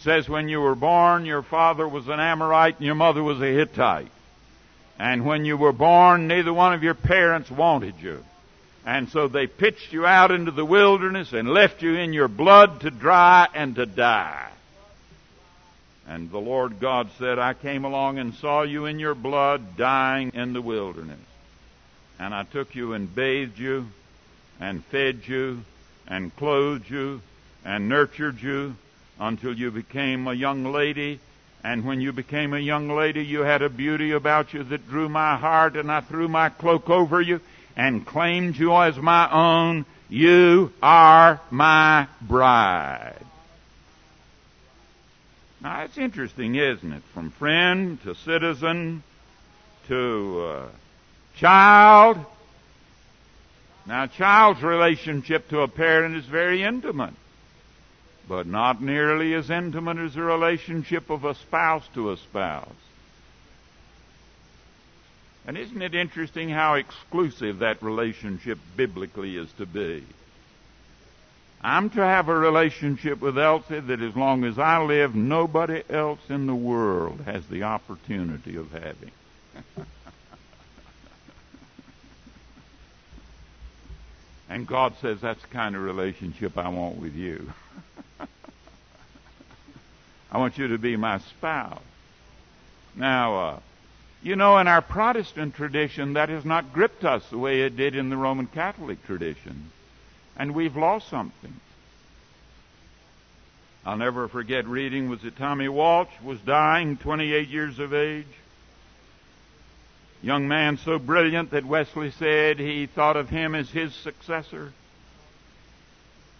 says, 0.00 0.28
When 0.28 0.48
you 0.48 0.60
were 0.60 0.74
born, 0.74 1.24
your 1.24 1.42
father 1.44 1.86
was 1.86 2.08
an 2.08 2.18
Amorite 2.18 2.78
and 2.78 2.86
your 2.86 2.96
mother 2.96 3.22
was 3.22 3.40
a 3.40 3.52
Hittite. 3.52 4.10
And 4.98 5.24
when 5.24 5.44
you 5.44 5.56
were 5.56 5.72
born, 5.72 6.26
neither 6.26 6.52
one 6.52 6.74
of 6.74 6.82
your 6.82 6.94
parents 6.94 7.48
wanted 7.48 7.94
you. 8.00 8.24
And 8.84 9.08
so 9.08 9.28
they 9.28 9.46
pitched 9.46 9.92
you 9.92 10.04
out 10.04 10.30
into 10.30 10.50
the 10.50 10.64
wilderness 10.64 11.32
and 11.32 11.48
left 11.48 11.82
you 11.82 11.94
in 11.94 12.12
your 12.12 12.28
blood 12.28 12.80
to 12.80 12.90
dry 12.90 13.48
and 13.54 13.74
to 13.76 13.86
die. 13.86 14.50
And 16.06 16.30
the 16.30 16.38
Lord 16.38 16.80
God 16.80 17.08
said, 17.18 17.38
I 17.38 17.54
came 17.54 17.86
along 17.86 18.18
and 18.18 18.34
saw 18.34 18.62
you 18.62 18.84
in 18.84 18.98
your 18.98 19.14
blood 19.14 19.78
dying 19.78 20.32
in 20.34 20.52
the 20.52 20.60
wilderness. 20.60 21.18
And 22.18 22.34
I 22.34 22.42
took 22.42 22.74
you 22.74 22.92
and 22.92 23.12
bathed 23.12 23.58
you 23.58 23.86
and 24.60 24.84
fed 24.84 25.22
you 25.26 25.64
and 26.06 26.34
clothed 26.36 26.90
you 26.90 27.22
and 27.64 27.88
nurtured 27.88 28.42
you 28.42 28.76
until 29.18 29.54
you 29.54 29.70
became 29.70 30.26
a 30.26 30.34
young 30.34 30.64
lady. 30.64 31.20
And 31.64 31.86
when 31.86 32.02
you 32.02 32.12
became 32.12 32.52
a 32.52 32.58
young 32.58 32.90
lady, 32.90 33.24
you 33.24 33.40
had 33.40 33.62
a 33.62 33.70
beauty 33.70 34.10
about 34.10 34.52
you 34.52 34.62
that 34.64 34.86
drew 34.86 35.08
my 35.08 35.36
heart, 35.36 35.76
and 35.76 35.90
I 35.90 36.02
threw 36.02 36.28
my 36.28 36.50
cloak 36.50 36.90
over 36.90 37.22
you 37.22 37.40
and 37.76 38.06
claimed 38.06 38.56
you 38.56 38.74
as 38.74 38.96
my 38.96 39.30
own. 39.30 39.86
You 40.08 40.72
are 40.82 41.40
my 41.50 42.06
bride. 42.20 43.24
Now, 45.60 45.82
it's 45.84 45.96
interesting, 45.96 46.56
isn't 46.56 46.92
it? 46.92 47.02
From 47.14 47.30
friend 47.30 48.00
to 48.02 48.14
citizen 48.14 49.02
to 49.88 50.46
uh, 50.46 50.68
child. 51.36 52.18
Now, 53.86 54.06
child's 54.06 54.62
relationship 54.62 55.48
to 55.48 55.60
a 55.60 55.68
parent 55.68 56.16
is 56.16 56.26
very 56.26 56.62
intimate, 56.62 57.14
but 58.28 58.46
not 58.46 58.82
nearly 58.82 59.34
as 59.34 59.50
intimate 59.50 59.98
as 59.98 60.14
the 60.14 60.22
relationship 60.22 61.10
of 61.10 61.24
a 61.24 61.34
spouse 61.34 61.86
to 61.94 62.12
a 62.12 62.16
spouse. 62.18 62.68
And 65.46 65.58
isn't 65.58 65.82
it 65.82 65.94
interesting 65.94 66.48
how 66.48 66.74
exclusive 66.74 67.58
that 67.58 67.82
relationship 67.82 68.58
biblically 68.76 69.36
is 69.36 69.52
to 69.58 69.66
be? 69.66 70.04
I'm 71.60 71.90
to 71.90 72.00
have 72.00 72.28
a 72.28 72.34
relationship 72.34 73.20
with 73.20 73.38
Elsie 73.38 73.80
that 73.80 74.02
as 74.02 74.14
long 74.14 74.44
as 74.44 74.58
I 74.58 74.82
live, 74.82 75.14
nobody 75.14 75.82
else 75.88 76.20
in 76.28 76.46
the 76.46 76.54
world 76.54 77.20
has 77.24 77.46
the 77.46 77.62
opportunity 77.62 78.56
of 78.56 78.70
having. 78.70 79.10
and 84.50 84.66
God 84.66 84.94
says 85.00 85.22
that's 85.22 85.40
the 85.40 85.48
kind 85.48 85.74
of 85.74 85.82
relationship 85.82 86.58
I 86.58 86.68
want 86.68 86.96
with 86.96 87.14
you. 87.14 87.50
I 90.30 90.38
want 90.38 90.58
you 90.58 90.68
to 90.68 90.78
be 90.78 90.96
my 90.96 91.18
spouse. 91.18 91.80
Now, 92.94 93.36
uh, 93.38 93.60
you 94.24 94.36
know, 94.36 94.56
in 94.56 94.66
our 94.66 94.80
Protestant 94.80 95.54
tradition, 95.54 96.14
that 96.14 96.30
has 96.30 96.46
not 96.46 96.72
gripped 96.72 97.04
us 97.04 97.22
the 97.28 97.36
way 97.36 97.60
it 97.60 97.76
did 97.76 97.94
in 97.94 98.08
the 98.08 98.16
Roman 98.16 98.46
Catholic 98.46 99.04
tradition. 99.04 99.70
And 100.34 100.54
we've 100.54 100.76
lost 100.76 101.10
something. 101.10 101.60
I'll 103.84 103.98
never 103.98 104.26
forget 104.28 104.66
reading 104.66 105.10
was 105.10 105.20
that 105.20 105.36
Tommy 105.36 105.68
Walsh 105.68 106.08
was 106.22 106.40
dying, 106.40 106.96
28 106.96 107.48
years 107.48 107.78
of 107.78 107.92
age. 107.92 108.26
Young 110.22 110.48
man 110.48 110.78
so 110.78 110.98
brilliant 110.98 111.50
that 111.50 111.66
Wesley 111.66 112.10
said 112.10 112.58
he 112.58 112.86
thought 112.86 113.18
of 113.18 113.28
him 113.28 113.54
as 113.54 113.68
his 113.68 113.94
successor. 113.94 114.72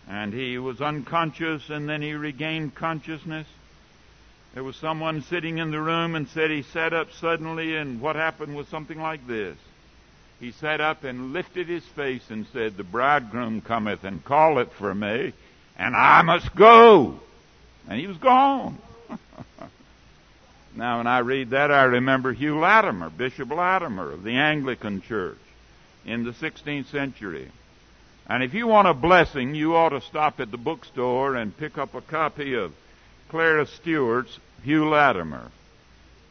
And 0.08 0.32
he 0.32 0.56
was 0.56 0.80
unconscious 0.80 1.68
and 1.68 1.86
then 1.86 2.00
he 2.00 2.14
regained 2.14 2.74
consciousness. 2.74 3.46
There 4.54 4.62
was 4.62 4.76
someone 4.76 5.22
sitting 5.22 5.58
in 5.58 5.72
the 5.72 5.80
room 5.80 6.14
and 6.14 6.28
said 6.28 6.48
he 6.48 6.62
sat 6.62 6.92
up 6.92 7.08
suddenly, 7.20 7.74
and 7.74 8.00
what 8.00 8.14
happened 8.14 8.54
was 8.54 8.68
something 8.68 9.00
like 9.00 9.26
this. 9.26 9.56
He 10.38 10.52
sat 10.52 10.80
up 10.80 11.02
and 11.02 11.32
lifted 11.32 11.66
his 11.66 11.84
face 11.84 12.22
and 12.30 12.46
said, 12.52 12.76
The 12.76 12.84
bridegroom 12.84 13.62
cometh 13.62 14.04
and 14.04 14.24
calleth 14.24 14.72
for 14.74 14.94
me, 14.94 15.32
and 15.76 15.96
I 15.96 16.22
must 16.22 16.54
go. 16.54 17.18
And 17.88 17.98
he 17.98 18.06
was 18.06 18.16
gone. 18.18 18.78
now, 20.76 20.98
when 20.98 21.08
I 21.08 21.18
read 21.18 21.50
that, 21.50 21.72
I 21.72 21.82
remember 21.82 22.32
Hugh 22.32 22.60
Latimer, 22.60 23.10
Bishop 23.10 23.50
Latimer 23.50 24.12
of 24.12 24.22
the 24.22 24.36
Anglican 24.36 25.02
Church 25.02 25.38
in 26.04 26.22
the 26.22 26.30
16th 26.30 26.92
century. 26.92 27.50
And 28.28 28.44
if 28.44 28.54
you 28.54 28.68
want 28.68 28.86
a 28.86 28.94
blessing, 28.94 29.56
you 29.56 29.74
ought 29.74 29.88
to 29.88 30.00
stop 30.00 30.38
at 30.38 30.52
the 30.52 30.58
bookstore 30.58 31.34
and 31.34 31.56
pick 31.56 31.76
up 31.76 31.94
a 31.94 32.00
copy 32.00 32.54
of 32.54 32.72
Clara 33.34 33.66
Stuart's 33.66 34.38
Hugh 34.62 34.88
Latimer. 34.88 35.50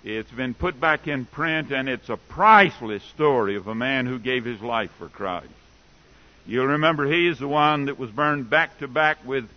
It's 0.06 0.32
been 0.32 0.54
put 0.54 0.80
back 0.80 1.06
in 1.06 1.26
print 1.26 1.70
and 1.70 1.90
it's 1.90 2.08
a 2.08 2.16
priceless 2.16 3.04
story 3.14 3.58
of 3.58 3.68
a 3.68 3.76
man 3.76 4.06
who 4.06 4.20
gave 4.20 4.46
his 4.46 4.62
life 4.62 4.90
for 4.98 5.10
Christ. 5.10 5.50
You'll 6.48 6.68
remember 6.68 7.06
he's 7.06 7.40
the 7.40 7.48
one 7.50 7.88
that 7.88 8.00
was 8.00 8.10
burned 8.10 8.50
back 8.50 8.80
to 8.80 8.88
back 8.88 9.18
with, 9.26 9.50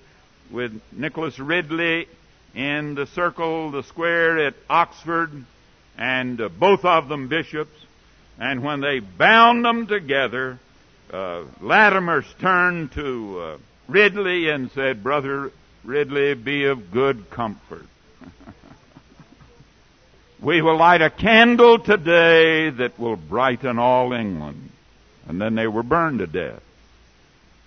with 0.50 0.72
Nicholas 0.90 1.38
Ridley 1.38 2.08
in 2.52 2.96
the 2.96 3.06
circle, 3.06 3.70
the 3.70 3.84
square 3.84 4.44
at 4.44 4.54
Oxford, 4.68 5.30
and 5.96 6.40
uh, 6.40 6.48
both 6.48 6.84
of 6.84 7.08
them 7.08 7.28
bishops. 7.28 7.78
And 8.40 8.64
when 8.64 8.80
they 8.80 8.98
bound 8.98 9.64
them 9.64 9.86
together, 9.86 10.58
uh, 11.12 11.44
Latimer's 11.60 12.26
turned 12.40 12.90
to 12.94 13.38
uh, 13.38 13.58
Ridley 13.86 14.48
and 14.48 14.68
said, 14.72 15.04
Brother 15.04 15.52
Ridley, 15.86 16.34
be 16.34 16.64
of 16.64 16.90
good 16.90 17.30
comfort. 17.30 17.86
we 20.40 20.60
will 20.60 20.76
light 20.76 21.00
a 21.00 21.10
candle 21.10 21.78
today 21.78 22.70
that 22.70 22.98
will 22.98 23.14
brighten 23.14 23.78
all 23.78 24.12
England. 24.12 24.70
And 25.28 25.40
then 25.40 25.54
they 25.54 25.68
were 25.68 25.84
burned 25.84 26.18
to 26.18 26.26
death. 26.26 26.62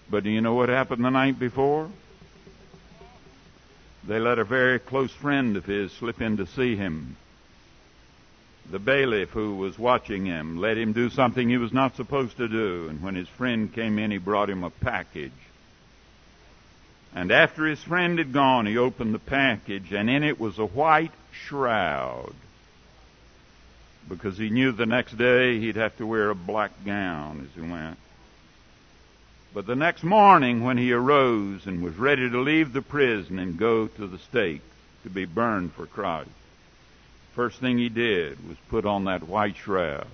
But 0.10 0.26
do 0.26 0.30
you 0.30 0.42
know 0.42 0.54
what 0.54 0.68
happened 0.68 1.06
the 1.06 1.10
night 1.10 1.40
before? 1.40 1.90
They 4.06 4.20
let 4.20 4.38
a 4.38 4.44
very 4.44 4.80
close 4.80 5.12
friend 5.12 5.56
of 5.56 5.66
his 5.66 5.94
slip 5.94 6.22
in 6.22 6.38
to 6.38 6.46
see 6.46 6.76
him. 6.76 7.16
The 8.70 8.80
bailiff 8.80 9.30
who 9.30 9.56
was 9.56 9.80
watching 9.80 10.26
him 10.26 10.58
let 10.58 10.78
him 10.78 10.92
do 10.92 11.10
something 11.10 11.48
he 11.48 11.58
was 11.58 11.74
not 11.74 11.96
supposed 11.96 12.36
to 12.38 12.50
do, 12.50 12.88
and 12.90 13.02
when 13.02 13.16
his 13.16 13.30
friend 13.30 13.74
came 13.74 13.98
in, 13.98 14.12
he 14.12 14.18
brought 14.18 14.50
him 14.50 14.64
a 14.64 14.70
package. 14.70 15.32
And 17.13 17.32
after 17.32 17.65
his 17.65 17.82
friend 17.82 18.17
had 18.19 18.34
gone, 18.34 18.65
he 18.65 18.78
opened 18.78 19.13
the 19.13 19.19
package, 19.19 19.91
and 19.91 20.10
in 20.10 20.24
it 20.24 20.39
was 20.39 20.60
a 20.60 20.65
white 20.65 21.12
shroud. 21.32 22.34
Because 24.08 24.38
he 24.38 24.50
knew 24.50 24.72
the 24.72 24.86
next 24.86 25.17
day 25.17 25.60
he'd 25.60 25.76
have 25.76 25.98
to 25.98 26.06
wear 26.06 26.30
a 26.30 26.36
black 26.36 26.72
gown 26.86 27.48
as 27.48 27.62
he 27.62 27.69
went. 27.69 27.98
But 29.54 29.65
the 29.65 29.76
next 29.76 30.04
morning, 30.04 30.63
when 30.63 30.78
he 30.78 30.91
arose 30.91 31.65
and 31.65 31.84
was 31.84 31.95
ready 31.95 32.30
to 32.30 32.39
leave 32.39 32.72
the 32.72 32.84
prison 32.84 33.39
and 33.39 33.58
go 33.58 33.88
to 33.88 34.08
the 34.08 34.19
stake 34.19 34.62
to 35.04 35.10
be 35.10 35.26
burned 35.26 35.74
for 35.74 35.88
Christ, 35.88 36.30
first 37.34 37.60
thing 37.60 37.78
he 37.78 37.89
did 37.89 38.48
was 38.48 38.58
put 38.69 38.86
on 38.86 39.06
that 39.06 39.28
white 39.28 39.56
shroud. 39.56 40.08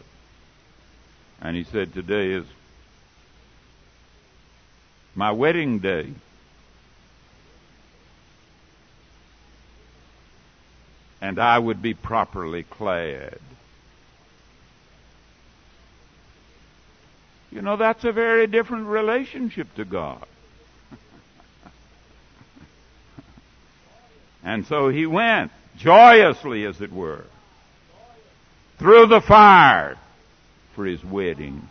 And 1.41 1.57
he 1.57 1.65
said, 1.65 1.93
Today 1.93 2.31
is 2.31 2.45
my 5.13 5.31
wedding 5.31 5.79
day. 5.79 6.13
And 11.25 11.39
I 11.39 11.57
would 11.57 11.81
be 11.81 11.95
properly 11.95 12.61
clad. 12.61 13.39
You 17.49 17.63
know, 17.63 17.77
that's 17.77 18.03
a 18.03 18.11
very 18.11 18.45
different 18.45 18.85
relationship 18.85 19.73
to 19.77 19.85
God. 19.85 20.23
and 24.43 24.67
so 24.67 24.89
he 24.89 25.07
went, 25.07 25.51
joyously 25.75 26.63
as 26.63 26.79
it 26.79 26.93
were, 26.93 27.25
through 28.77 29.07
the 29.07 29.21
fire 29.21 29.97
for 30.75 30.85
his 30.85 31.03
wedding. 31.03 31.67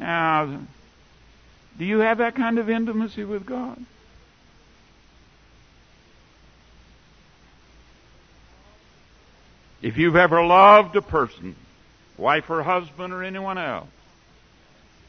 Now, 0.00 0.60
do 1.78 1.84
you 1.84 2.00
have 2.00 2.18
that 2.18 2.34
kind 2.34 2.58
of 2.58 2.68
intimacy 2.68 3.22
with 3.22 3.46
God? 3.46 3.78
If 9.86 9.98
you've 9.98 10.16
ever 10.16 10.44
loved 10.44 10.96
a 10.96 11.00
person, 11.00 11.54
wife 12.18 12.50
or 12.50 12.60
husband 12.64 13.12
or 13.12 13.22
anyone 13.22 13.56
else. 13.56 13.86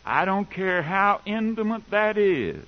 I 0.05 0.23
don't 0.23 0.47
care 0.47 0.83
how 0.83 1.19
intimate 1.25 1.89
that 1.89 2.15
is. 2.15 2.63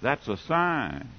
That's 0.00 0.26
a 0.26 0.38
sign 0.38 1.10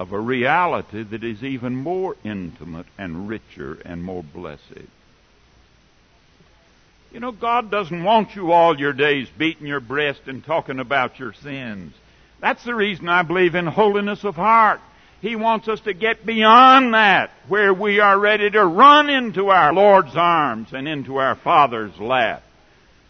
of 0.00 0.10
a 0.10 0.18
reality 0.18 1.04
that 1.04 1.22
is 1.22 1.44
even 1.44 1.76
more 1.76 2.16
intimate 2.24 2.86
and 2.98 3.28
richer 3.28 3.78
and 3.84 4.02
more 4.02 4.24
blessed. 4.24 4.88
You 7.12 7.20
know, 7.20 7.30
God 7.30 7.70
doesn't 7.70 8.02
want 8.02 8.34
you 8.34 8.50
all 8.50 8.80
your 8.80 8.92
days 8.92 9.28
beating 9.38 9.68
your 9.68 9.78
breast 9.78 10.22
and 10.26 10.44
talking 10.44 10.80
about 10.80 11.20
your 11.20 11.34
sins. 11.34 11.94
That's 12.40 12.64
the 12.64 12.74
reason 12.74 13.08
I 13.08 13.22
believe 13.22 13.54
in 13.54 13.68
holiness 13.68 14.24
of 14.24 14.34
heart. 14.34 14.80
He 15.20 15.36
wants 15.36 15.68
us 15.68 15.80
to 15.80 15.94
get 15.94 16.26
beyond 16.26 16.94
that, 16.94 17.30
where 17.48 17.72
we 17.72 18.00
are 18.00 18.18
ready 18.18 18.50
to 18.50 18.64
run 18.64 19.08
into 19.08 19.48
our 19.48 19.72
Lord's 19.72 20.14
arms 20.14 20.68
and 20.72 20.86
into 20.86 21.16
our 21.16 21.34
Father's 21.34 21.98
lap. 21.98 22.42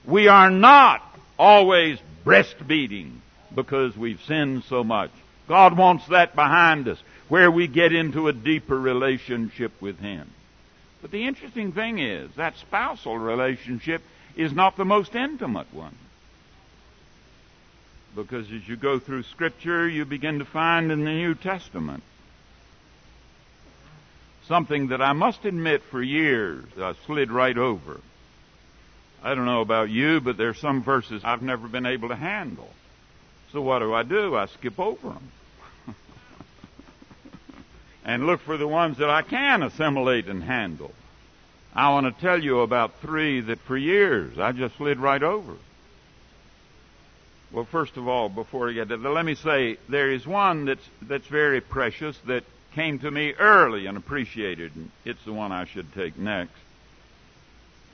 We 0.04 0.28
are 0.28 0.50
not 0.50 1.02
always 1.38 1.98
breastbeating 2.24 3.16
because 3.54 3.96
we've 3.96 4.20
sinned 4.26 4.64
so 4.68 4.84
much. 4.84 5.10
God 5.48 5.76
wants 5.76 6.06
that 6.08 6.34
behind 6.34 6.88
us, 6.88 6.98
where 7.28 7.50
we 7.50 7.66
get 7.66 7.92
into 7.92 8.28
a 8.28 8.32
deeper 8.32 8.78
relationship 8.78 9.72
with 9.80 9.98
Him. 9.98 10.30
But 11.02 11.10
the 11.10 11.26
interesting 11.26 11.72
thing 11.72 11.98
is, 11.98 12.30
that 12.36 12.56
spousal 12.56 13.18
relationship 13.18 14.02
is 14.36 14.52
not 14.52 14.76
the 14.76 14.84
most 14.84 15.14
intimate 15.14 15.72
one. 15.72 15.96
Because 18.14 18.46
as 18.52 18.68
you 18.68 18.76
go 18.76 18.98
through 18.98 19.24
Scripture, 19.24 19.88
you 19.88 20.04
begin 20.04 20.38
to 20.38 20.44
find 20.44 20.92
in 20.92 21.04
the 21.04 21.10
New 21.10 21.34
Testament 21.34 22.02
something 24.46 24.88
that 24.88 25.00
I 25.00 25.12
must 25.12 25.44
admit 25.44 25.82
for 25.90 26.02
years 26.02 26.66
I 26.78 26.94
slid 27.06 27.30
right 27.30 27.56
over. 27.56 28.00
I 29.22 29.34
don't 29.34 29.46
know 29.46 29.62
about 29.62 29.88
you, 29.88 30.20
but 30.20 30.36
there's 30.36 30.58
some 30.58 30.82
verses 30.82 31.22
I've 31.24 31.42
never 31.42 31.66
been 31.66 31.86
able 31.86 32.10
to 32.10 32.16
handle. 32.16 32.68
So 33.52 33.62
what 33.62 33.78
do 33.78 33.94
I 33.94 34.02
do? 34.02 34.36
I 34.36 34.46
skip 34.46 34.78
over 34.78 35.08
them. 35.08 35.30
and 38.04 38.26
look 38.26 38.40
for 38.40 38.56
the 38.56 38.68
ones 38.68 38.98
that 38.98 39.08
I 39.08 39.22
can 39.22 39.62
assimilate 39.62 40.26
and 40.26 40.44
handle. 40.44 40.92
I 41.74 41.90
want 41.90 42.06
to 42.06 42.22
tell 42.22 42.40
you 42.40 42.60
about 42.60 43.00
three 43.00 43.40
that 43.40 43.60
for 43.60 43.76
years 43.76 44.38
I 44.38 44.52
just 44.52 44.76
slid 44.76 44.98
right 44.98 45.22
over. 45.22 45.54
Well, 47.54 47.64
first 47.64 47.96
of 47.96 48.08
all, 48.08 48.28
before 48.28 48.68
I 48.68 48.72
get 48.72 48.88
to 48.88 48.96
that, 48.96 49.08
let 49.08 49.24
me 49.24 49.36
say 49.36 49.78
there 49.88 50.10
is 50.10 50.26
one 50.26 50.64
that's 50.64 50.84
that's 51.02 51.28
very 51.28 51.60
precious 51.60 52.18
that 52.26 52.42
came 52.74 52.98
to 52.98 53.10
me 53.10 53.32
early 53.32 53.86
and 53.86 53.96
appreciated, 53.96 54.74
and 54.74 54.90
it's 55.04 55.24
the 55.24 55.32
one 55.32 55.52
I 55.52 55.64
should 55.64 55.94
take 55.94 56.18
next. 56.18 56.58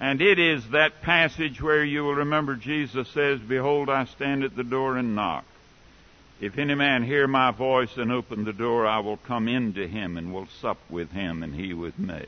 And 0.01 0.23
it 0.23 0.39
is 0.39 0.67
that 0.71 1.03
passage 1.03 1.61
where 1.61 1.85
you 1.85 2.05
will 2.05 2.15
remember 2.15 2.55
Jesus 2.57 3.07
says, 3.09 3.39
Behold, 3.39 3.91
I 3.91 4.07
stand 4.07 4.45
at 4.45 4.57
the 4.57 4.65
door 4.65 4.97
and 4.97 5.15
knock. 5.15 5.45
If 6.41 6.57
any 6.57 6.75
man 6.75 7.03
hear 7.03 7.27
my 7.27 7.51
voice 7.51 7.99
and 7.99 8.11
open 8.11 8.45
the 8.45 8.55
door, 8.55 8.87
I 8.87 9.01
will 9.01 9.19
come 9.19 9.47
into 9.47 9.87
him 9.87 10.17
and 10.17 10.33
will 10.33 10.49
sup 10.63 10.79
with 10.89 11.13
him 11.13 11.43
and 11.43 11.55
he 11.55 11.75
with 11.75 11.99
me. 11.99 12.25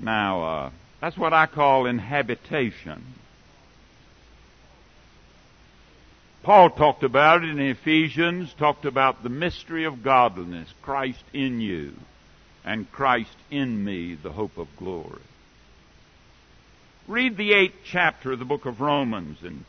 Now, 0.00 0.44
uh, 0.44 0.70
that's 1.02 1.18
what 1.18 1.34
I 1.34 1.44
call 1.44 1.84
inhabitation. 1.84 3.04
Paul 6.46 6.70
talked 6.70 7.02
about 7.02 7.42
it 7.42 7.50
in 7.50 7.58
Ephesians, 7.58 8.54
talked 8.54 8.84
about 8.84 9.24
the 9.24 9.28
mystery 9.28 9.82
of 9.82 10.04
godliness, 10.04 10.72
Christ 10.80 11.24
in 11.32 11.60
you, 11.60 11.94
and 12.64 12.90
Christ 12.92 13.36
in 13.50 13.84
me, 13.84 14.14
the 14.14 14.30
hope 14.30 14.56
of 14.56 14.68
glory. 14.76 15.22
Read 17.08 17.36
the 17.36 17.52
eighth 17.52 17.78
chapter 17.84 18.30
of 18.30 18.38
the 18.38 18.44
book 18.44 18.64
of 18.64 18.80
Romans, 18.80 19.38
and 19.42 19.64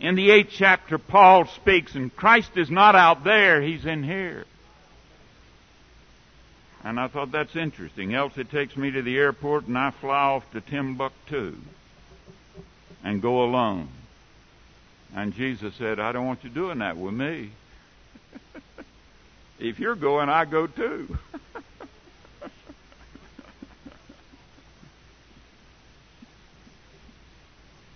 in 0.00 0.14
the 0.14 0.30
eighth 0.30 0.48
chapter, 0.50 0.96
Paul 0.96 1.44
speaks, 1.44 1.94
and 1.94 2.16
Christ 2.16 2.52
is 2.56 2.70
not 2.70 2.94
out 2.94 3.22
there, 3.22 3.60
he's 3.60 3.84
in 3.84 4.02
here. 4.02 4.46
And 6.84 6.98
I 6.98 7.08
thought 7.08 7.32
that's 7.32 7.54
interesting. 7.54 8.14
Elsie 8.14 8.44
takes 8.44 8.78
me 8.78 8.90
to 8.92 9.02
the 9.02 9.18
airport 9.18 9.66
and 9.66 9.76
I 9.76 9.90
fly 9.90 10.16
off 10.16 10.50
to 10.52 10.62
Timbuktu 10.62 11.58
and 13.04 13.20
go 13.20 13.44
alone. 13.44 13.90
And 15.14 15.34
Jesus 15.34 15.74
said, 15.74 15.98
I 15.98 16.12
don't 16.12 16.26
want 16.26 16.44
you 16.44 16.50
doing 16.50 16.78
that 16.78 16.96
with 16.96 17.14
me. 17.14 17.50
if 19.58 19.78
you're 19.78 19.94
going, 19.94 20.28
I 20.28 20.44
go 20.44 20.66
too. 20.66 21.18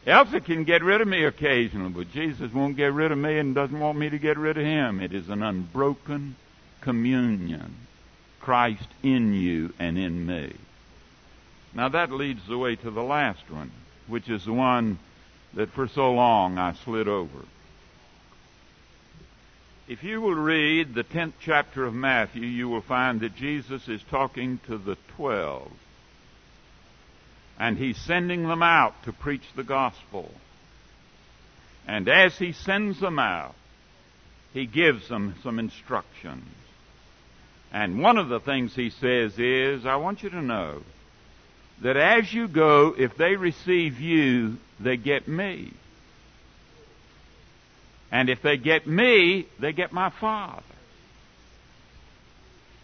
Elsie 0.07 0.41
can 0.41 0.65
get 0.65 0.83
rid 0.83 1.01
of 1.01 1.07
me 1.07 1.25
occasionally, 1.25 1.91
but 1.91 2.11
Jesus 2.13 2.53
won't 2.53 2.77
get 2.77 2.93
rid 2.93 3.13
of 3.13 3.19
me 3.19 3.39
and 3.39 3.55
doesn't 3.55 3.79
want 3.79 3.97
me 3.97 4.11
to 4.11 4.19
get 4.19 4.37
rid 4.37 4.59
of 4.59 4.65
him. 4.65 5.01
It 5.01 5.13
is 5.13 5.29
an 5.29 5.43
unbroken 5.43 6.35
communion. 6.81 7.77
Christ 8.41 8.89
in 9.05 9.33
you 9.33 9.73
and 9.79 9.97
in 9.97 10.27
me. 10.27 10.53
Now 11.75 11.89
that 11.89 12.11
leads 12.11 12.47
the 12.47 12.59
way 12.59 12.75
to 12.77 12.91
the 12.91 13.03
last 13.03 13.49
one, 13.49 13.71
which 14.09 14.29
is 14.29 14.45
the 14.45 14.53
one 14.53 14.99
that 15.55 15.71
for 15.73 15.89
so 15.89 16.13
long 16.13 16.59
I 16.59 16.75
slid 16.85 17.09
over. 17.09 17.45
If 19.89 20.03
you 20.05 20.21
will 20.21 20.35
read 20.35 20.95
the 20.95 21.05
10th 21.05 21.35
chapter 21.41 21.85
of 21.85 21.93
Matthew, 21.93 22.47
you 22.47 22.69
will 22.69 22.83
find 22.83 23.21
that 23.21 23.35
Jesus 23.35 23.89
is 23.89 24.03
talking 24.11 24.61
to 24.67 24.79
the 24.79 24.97
twelve. 25.17 25.71
And 27.59 27.77
he's 27.77 27.99
sending 27.99 28.49
them 28.49 28.63
out 28.63 28.95
to 29.05 29.13
preach 29.13 29.45
the 29.55 29.65
gospel. 29.65 30.31
And 31.87 32.09
as 32.09 32.39
he 32.39 32.53
sends 32.53 33.01
them 33.01 33.19
out, 33.19 33.55
he 34.53 34.67
gives 34.67 35.09
them 35.09 35.35
some 35.43 35.59
instructions. 35.59 36.49
And 37.73 38.01
one 38.03 38.19
of 38.19 38.29
the 38.29 38.41
things 38.41 38.75
he 38.75 38.91
says 38.91 39.39
is, 39.39 39.87
I 39.87 39.97
want 39.97 40.23
you 40.23 40.31
to 40.31 40.43
know 40.43 40.83
that 41.83 41.97
as 41.97 42.33
you 42.33 42.47
go, 42.47 42.95
if 42.97 43.17
they 43.17 43.35
receive 43.37 43.99
you, 43.99 44.59
they 44.83 44.97
get 44.97 45.29
me. 45.29 45.73
And 48.11 48.29
if 48.29 48.43
they 48.43 48.59
get 48.59 48.87
me, 48.87 49.47
they 49.59 49.73
get 49.73 49.93
my 49.93 50.11
Father. 50.11 50.63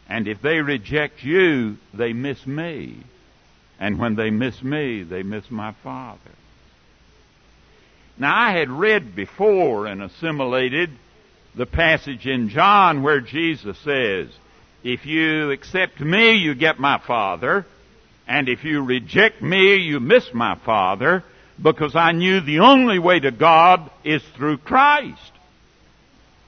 And 0.09 0.27
if 0.27 0.41
they 0.41 0.61
reject 0.61 1.23
you, 1.23 1.77
they 1.93 2.15
miss 2.15 2.47
me. 2.47 2.97
And 3.79 3.99
when 3.99 4.17
they 4.17 4.31
miss 4.31 4.63
me, 4.63 5.03
they 5.03 5.23
miss 5.23 5.51
my 5.51 5.75
Father. 5.85 6.19
Now 8.17 8.35
I 8.35 8.53
had 8.53 8.71
read 8.71 9.15
before 9.15 9.87
and 9.87 10.03
assimilated 10.03 10.91
the 11.55 11.67
passage 11.67 12.27
in 12.27 12.49
John 12.49 13.03
where 13.03 13.21
Jesus 13.21 13.79
says, 13.79 14.29
if 14.83 15.05
you 15.05 15.51
accept 15.51 16.01
me, 16.01 16.37
you 16.37 16.55
get 16.55 16.81
my 16.81 16.99
Father. 16.99 17.67
And 18.27 18.49
if 18.49 18.65
you 18.65 18.83
reject 18.83 19.43
me, 19.43 19.77
you 19.77 20.01
miss 20.01 20.33
my 20.33 20.57
Father 20.65 21.23
because 21.61 21.97
I 21.97 22.13
knew 22.13 22.41
the 22.41 22.61
only 22.61 22.99
way 22.99 23.21
to 23.21 23.31
God 23.31 23.91
is 24.05 24.23
through 24.37 24.59
Christ. 24.59 25.33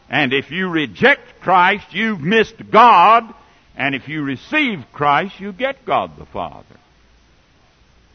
And 0.08 0.32
if 0.32 0.50
you 0.50 0.68
reject 0.68 1.40
Christ, 1.40 1.92
you've 1.92 2.20
missed 2.20 2.70
God. 2.70 3.32
And 3.76 3.94
if 3.94 4.08
you 4.08 4.22
receive 4.22 4.84
Christ, 4.92 5.38
you 5.40 5.52
get 5.52 5.84
God 5.84 6.16
the 6.18 6.26
Father. 6.26 6.64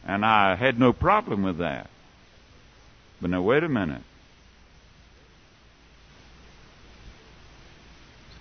And 0.06 0.26
I 0.26 0.56
had 0.56 0.80
no 0.80 0.94
problem 0.94 1.44
with 1.44 1.58
that. 1.60 1.90
But 3.22 3.32
now 3.32 3.42
wait 3.42 3.64
a 3.64 3.70
minute. 3.70 4.04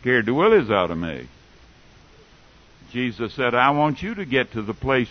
Scared 0.00 0.26
the 0.26 0.34
willies 0.34 0.70
out 0.70 0.90
of 0.90 0.98
me. 0.98 1.26
Jesus 2.92 3.32
said, 3.34 3.54
I 3.54 3.70
want 3.70 4.02
you 4.02 4.14
to 4.16 4.24
get 4.24 4.52
to 4.52 4.62
the 4.62 4.74
place 4.74 5.08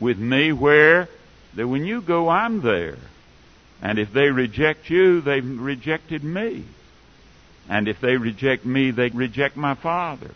with 0.00 0.18
me 0.18 0.52
where 0.52 1.08
that 1.54 1.68
when 1.68 1.84
you 1.84 2.00
go, 2.00 2.28
I'm 2.28 2.60
there. 2.60 2.98
And 3.80 3.98
if 3.98 4.12
they 4.12 4.28
reject 4.28 4.88
you, 4.90 5.20
they've 5.20 5.60
rejected 5.60 6.22
me. 6.22 6.64
And 7.68 7.88
if 7.88 8.00
they 8.00 8.16
reject 8.16 8.64
me, 8.64 8.90
they 8.90 9.08
reject 9.08 9.56
my 9.56 9.74
Father. 9.74 10.30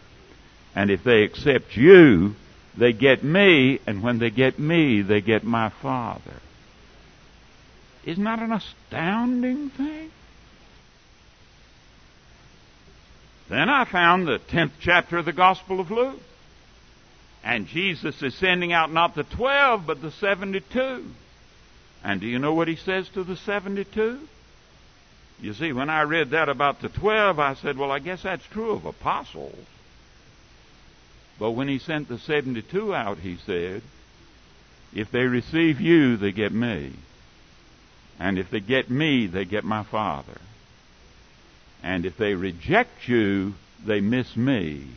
And 0.74 0.90
if 0.90 1.04
they 1.04 1.22
accept 1.22 1.76
you, 1.76 2.34
they 2.76 2.92
get 2.92 3.22
me. 3.22 3.80
And 3.86 4.02
when 4.02 4.18
they 4.18 4.30
get 4.30 4.58
me, 4.58 5.02
they 5.02 5.20
get 5.20 5.44
my 5.44 5.68
Father. 5.68 6.34
Isn't 8.04 8.24
that 8.24 8.40
an 8.40 8.52
astounding 8.52 9.70
thing? 9.70 10.10
Then 13.48 13.68
I 13.68 13.84
found 13.84 14.26
the 14.26 14.38
10th 14.38 14.72
chapter 14.80 15.18
of 15.18 15.24
the 15.24 15.32
Gospel 15.32 15.80
of 15.80 15.90
Luke. 15.90 16.20
And 17.46 17.68
Jesus 17.68 18.20
is 18.24 18.34
sending 18.34 18.72
out 18.72 18.92
not 18.92 19.14
the 19.14 19.22
12, 19.22 19.86
but 19.86 20.02
the 20.02 20.10
72. 20.10 21.04
And 22.02 22.20
do 22.20 22.26
you 22.26 22.40
know 22.40 22.54
what 22.54 22.66
he 22.66 22.74
says 22.74 23.08
to 23.10 23.22
the 23.22 23.36
72? 23.36 24.18
You 25.40 25.54
see, 25.54 25.72
when 25.72 25.88
I 25.88 26.02
read 26.02 26.30
that 26.30 26.48
about 26.48 26.80
the 26.80 26.88
12, 26.88 27.38
I 27.38 27.54
said, 27.54 27.78
well, 27.78 27.92
I 27.92 28.00
guess 28.00 28.24
that's 28.24 28.44
true 28.46 28.72
of 28.72 28.84
apostles. 28.84 29.64
But 31.38 31.52
when 31.52 31.68
he 31.68 31.78
sent 31.78 32.08
the 32.08 32.18
72 32.18 32.92
out, 32.92 33.18
he 33.18 33.36
said, 33.36 33.82
if 34.92 35.12
they 35.12 35.22
receive 35.22 35.80
you, 35.80 36.16
they 36.16 36.32
get 36.32 36.52
me. 36.52 36.94
And 38.18 38.40
if 38.40 38.50
they 38.50 38.60
get 38.60 38.90
me, 38.90 39.28
they 39.28 39.44
get 39.44 39.62
my 39.62 39.84
Father. 39.84 40.40
And 41.80 42.06
if 42.06 42.16
they 42.16 42.34
reject 42.34 43.06
you, 43.06 43.54
they 43.84 44.00
miss 44.00 44.36
me. 44.36 44.88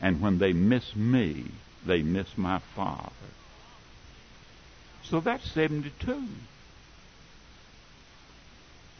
And 0.00 0.20
when 0.20 0.38
they 0.38 0.52
miss 0.52 0.96
me, 0.96 1.44
they 1.84 2.02
miss 2.02 2.36
my 2.36 2.58
Father. 2.74 3.10
So 5.04 5.20
that's 5.20 5.50
72. 5.50 6.24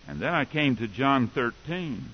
And 0.06 0.20
then 0.20 0.34
I 0.34 0.44
came 0.44 0.76
to 0.76 0.86
John 0.86 1.28
13. 1.28 2.04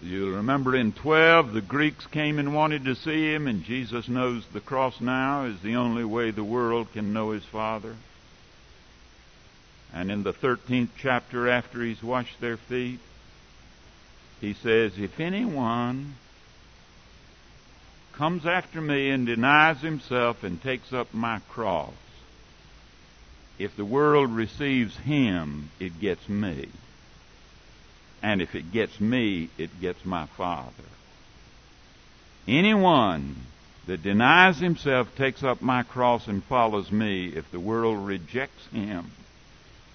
You'll 0.00 0.36
remember 0.36 0.76
in 0.76 0.92
12, 0.92 1.52
the 1.52 1.60
Greeks 1.60 2.06
came 2.06 2.38
and 2.38 2.54
wanted 2.54 2.84
to 2.84 2.94
see 2.94 3.32
him, 3.32 3.48
and 3.48 3.64
Jesus 3.64 4.08
knows 4.08 4.44
the 4.52 4.60
cross 4.60 5.00
now 5.00 5.46
is 5.46 5.58
the 5.60 5.76
only 5.76 6.04
way 6.04 6.30
the 6.30 6.44
world 6.44 6.92
can 6.92 7.12
know 7.12 7.30
his 7.32 7.44
Father. 7.44 7.96
And 9.92 10.10
in 10.10 10.22
the 10.22 10.32
13th 10.34 10.90
chapter, 10.98 11.48
after 11.48 11.82
he's 11.82 12.02
washed 12.02 12.40
their 12.40 12.58
feet, 12.58 13.00
he 14.40 14.52
says, 14.52 14.98
If 14.98 15.18
anyone 15.18 16.14
comes 18.18 18.44
after 18.44 18.80
me 18.80 19.10
and 19.10 19.26
denies 19.26 19.80
himself 19.80 20.42
and 20.42 20.60
takes 20.60 20.92
up 20.92 21.14
my 21.14 21.38
cross, 21.50 21.92
if 23.60 23.76
the 23.76 23.84
world 23.84 24.28
receives 24.32 24.96
him, 24.96 25.70
it 25.78 26.00
gets 26.00 26.28
me. 26.28 26.68
And 28.20 28.42
if 28.42 28.56
it 28.56 28.72
gets 28.72 29.00
me, 29.00 29.50
it 29.56 29.80
gets 29.80 30.04
my 30.04 30.26
Father. 30.26 30.90
Anyone 32.48 33.36
that 33.86 34.02
denies 34.02 34.58
himself, 34.58 35.14
takes 35.14 35.44
up 35.44 35.62
my 35.62 35.84
cross, 35.84 36.26
and 36.26 36.42
follows 36.42 36.90
me, 36.90 37.28
if 37.28 37.48
the 37.52 37.60
world 37.60 38.04
rejects 38.04 38.66
him, 38.72 39.12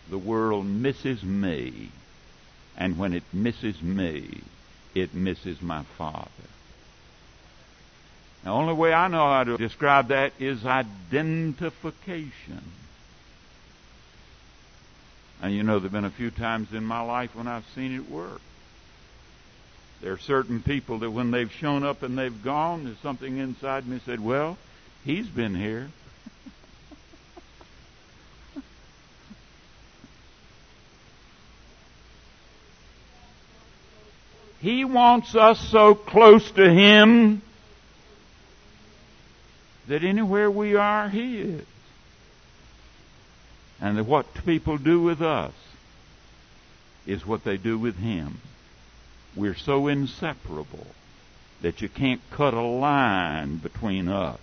the 0.09 0.17
world 0.17 0.65
misses 0.65 1.23
me. 1.23 1.89
And 2.77 2.97
when 2.97 3.13
it 3.13 3.23
misses 3.33 3.81
me, 3.81 4.41
it 4.95 5.13
misses 5.13 5.61
my 5.61 5.83
Father. 5.97 6.52
The 8.43 8.49
only 8.49 8.73
way 8.73 8.91
I 8.93 9.07
know 9.07 9.19
how 9.19 9.45
to 9.45 9.57
describe 9.57 10.09
that 10.09 10.33
is 10.37 10.65
identification. 10.65 12.61
And 15.41 15.53
you 15.53 15.63
know, 15.63 15.79
there 15.79 15.83
have 15.83 15.93
been 15.93 16.03
a 16.05 16.09
few 16.09 16.29
times 16.29 16.73
in 16.73 16.83
my 16.83 17.01
life 17.01 17.33
when 17.35 17.47
I've 17.47 17.65
seen 17.73 17.95
it 17.95 18.09
work. 18.09 18.41
There 20.01 20.11
are 20.11 20.19
certain 20.19 20.61
people 20.61 20.99
that 20.99 21.11
when 21.11 21.31
they've 21.31 21.51
shown 21.51 21.85
up 21.85 22.03
and 22.03 22.17
they've 22.17 22.43
gone, 22.43 22.83
there's 22.83 22.99
something 22.99 23.37
inside 23.37 23.87
me 23.87 24.01
said, 24.05 24.19
well, 24.19 24.57
he's 25.05 25.27
been 25.27 25.55
here. 25.55 25.87
he 34.59 34.83
wants 34.83 35.33
us 35.35 35.65
so 35.69 35.95
close 35.95 36.51
to 36.51 36.69
him 36.69 37.41
that 39.87 40.03
anywhere 40.03 40.49
we 40.49 40.75
are, 40.75 41.09
He 41.09 41.39
is. 41.39 41.65
And 43.81 43.97
that 43.97 44.05
what 44.05 44.45
people 44.45 44.77
do 44.77 45.01
with 45.01 45.21
us 45.21 45.53
is 47.05 47.25
what 47.25 47.43
they 47.43 47.57
do 47.57 47.77
with 47.77 47.97
Him. 47.97 48.39
We're 49.35 49.55
so 49.55 49.87
inseparable 49.87 50.87
that 51.61 51.81
you 51.81 51.89
can't 51.89 52.21
cut 52.31 52.53
a 52.53 52.61
line 52.61 53.57
between 53.57 54.07
us 54.07 54.39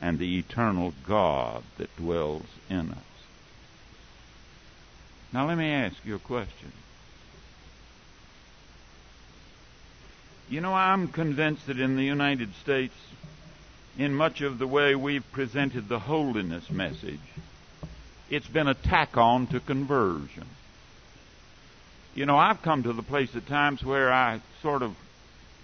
and 0.00 0.18
the 0.18 0.38
eternal 0.38 0.92
God 1.06 1.62
that 1.78 1.96
dwells 1.96 2.44
in 2.68 2.90
us. 2.90 2.98
Now 5.32 5.48
let 5.48 5.58
me 5.58 5.70
ask 5.70 5.96
you 6.04 6.14
a 6.14 6.20
question. 6.20 6.72
You 10.48 10.60
know, 10.60 10.74
I'm 10.74 11.08
convinced 11.08 11.66
that 11.66 11.80
in 11.80 11.96
the 11.96 12.04
United 12.04 12.54
States, 12.56 12.94
in 13.98 14.14
much 14.14 14.40
of 14.40 14.58
the 14.58 14.66
way 14.66 14.94
we've 14.94 15.30
presented 15.32 15.88
the 15.88 15.98
holiness 15.98 16.68
message. 16.70 17.20
It's 18.28 18.46
been 18.46 18.66
a 18.66 18.74
tack 18.74 19.16
on 19.16 19.46
to 19.48 19.60
conversion. 19.60 20.46
You 22.14 22.26
know, 22.26 22.36
I've 22.36 22.62
come 22.62 22.82
to 22.84 22.92
the 22.92 23.02
place 23.02 23.34
at 23.36 23.46
times 23.46 23.82
where 23.82 24.12
I 24.12 24.40
sort 24.62 24.82
of 24.82 24.94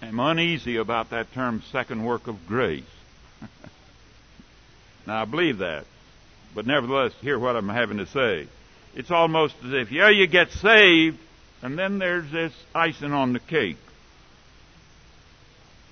am 0.01 0.19
uneasy 0.19 0.77
about 0.77 1.09
that 1.09 1.33
term 1.33 1.63
second 1.71 2.03
work 2.03 2.27
of 2.27 2.47
grace. 2.47 2.83
now 5.07 5.21
I 5.21 5.25
believe 5.25 5.59
that, 5.59 5.85
but 6.53 6.65
nevertheless, 6.65 7.13
hear 7.21 7.39
what 7.39 7.55
I'm 7.55 7.69
having 7.69 7.97
to 7.97 8.05
say. 8.05 8.47
It's 8.95 9.11
almost 9.11 9.55
as 9.65 9.73
if, 9.73 9.91
yeah, 9.91 10.09
you 10.09 10.27
get 10.27 10.51
saved, 10.51 11.17
and 11.61 11.77
then 11.77 11.99
there's 11.99 12.29
this 12.31 12.53
icing 12.75 13.13
on 13.13 13.33
the 13.33 13.39
cake. 13.39 13.77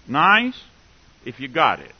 Nice 0.07 0.59
if 1.25 1.39
you 1.39 1.47
got 1.47 1.79
it. 1.79 1.91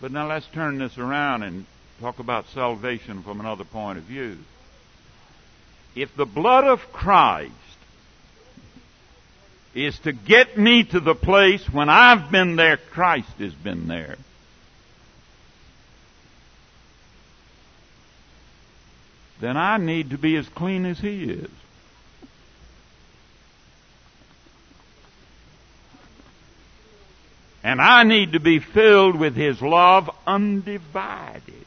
But 0.00 0.12
now 0.12 0.28
let's 0.28 0.46
turn 0.48 0.78
this 0.78 0.98
around 0.98 1.42
and 1.42 1.66
talk 2.00 2.18
about 2.18 2.46
salvation 2.48 3.22
from 3.22 3.40
another 3.40 3.64
point 3.64 3.98
of 3.98 4.04
view. 4.04 4.38
If 5.94 6.14
the 6.14 6.26
blood 6.26 6.64
of 6.64 6.92
Christ 6.92 7.52
is 9.74 9.98
to 10.00 10.12
get 10.12 10.58
me 10.58 10.84
to 10.84 11.00
the 11.00 11.14
place 11.14 11.66
when 11.70 11.88
I've 11.88 12.30
been 12.30 12.56
there, 12.56 12.76
Christ 12.76 13.38
has 13.38 13.54
been 13.54 13.88
there. 13.88 14.16
Then 19.40 19.56
I 19.56 19.76
need 19.76 20.10
to 20.10 20.18
be 20.18 20.36
as 20.36 20.48
clean 20.48 20.86
as 20.86 20.98
He 20.98 21.24
is. 21.24 21.50
And 27.66 27.82
I 27.82 28.04
need 28.04 28.34
to 28.34 28.38
be 28.38 28.60
filled 28.60 29.16
with 29.16 29.34
His 29.34 29.60
love 29.60 30.08
undivided. 30.24 31.66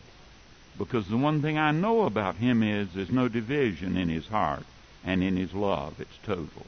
Because 0.78 1.06
the 1.10 1.18
one 1.18 1.41
thing 1.41 1.58
I 1.58 1.72
know 1.72 2.04
about 2.04 2.38
Him 2.38 2.64
is 2.64 2.88
there's 2.95 3.12
no 3.12 3.28
division 3.28 3.97
in 3.97 4.08
His 4.08 4.26
heart 4.26 4.64
and 5.04 5.22
in 5.22 5.36
His 5.36 5.54
love. 5.54 6.00
It's 6.00 6.18
total. 6.24 6.66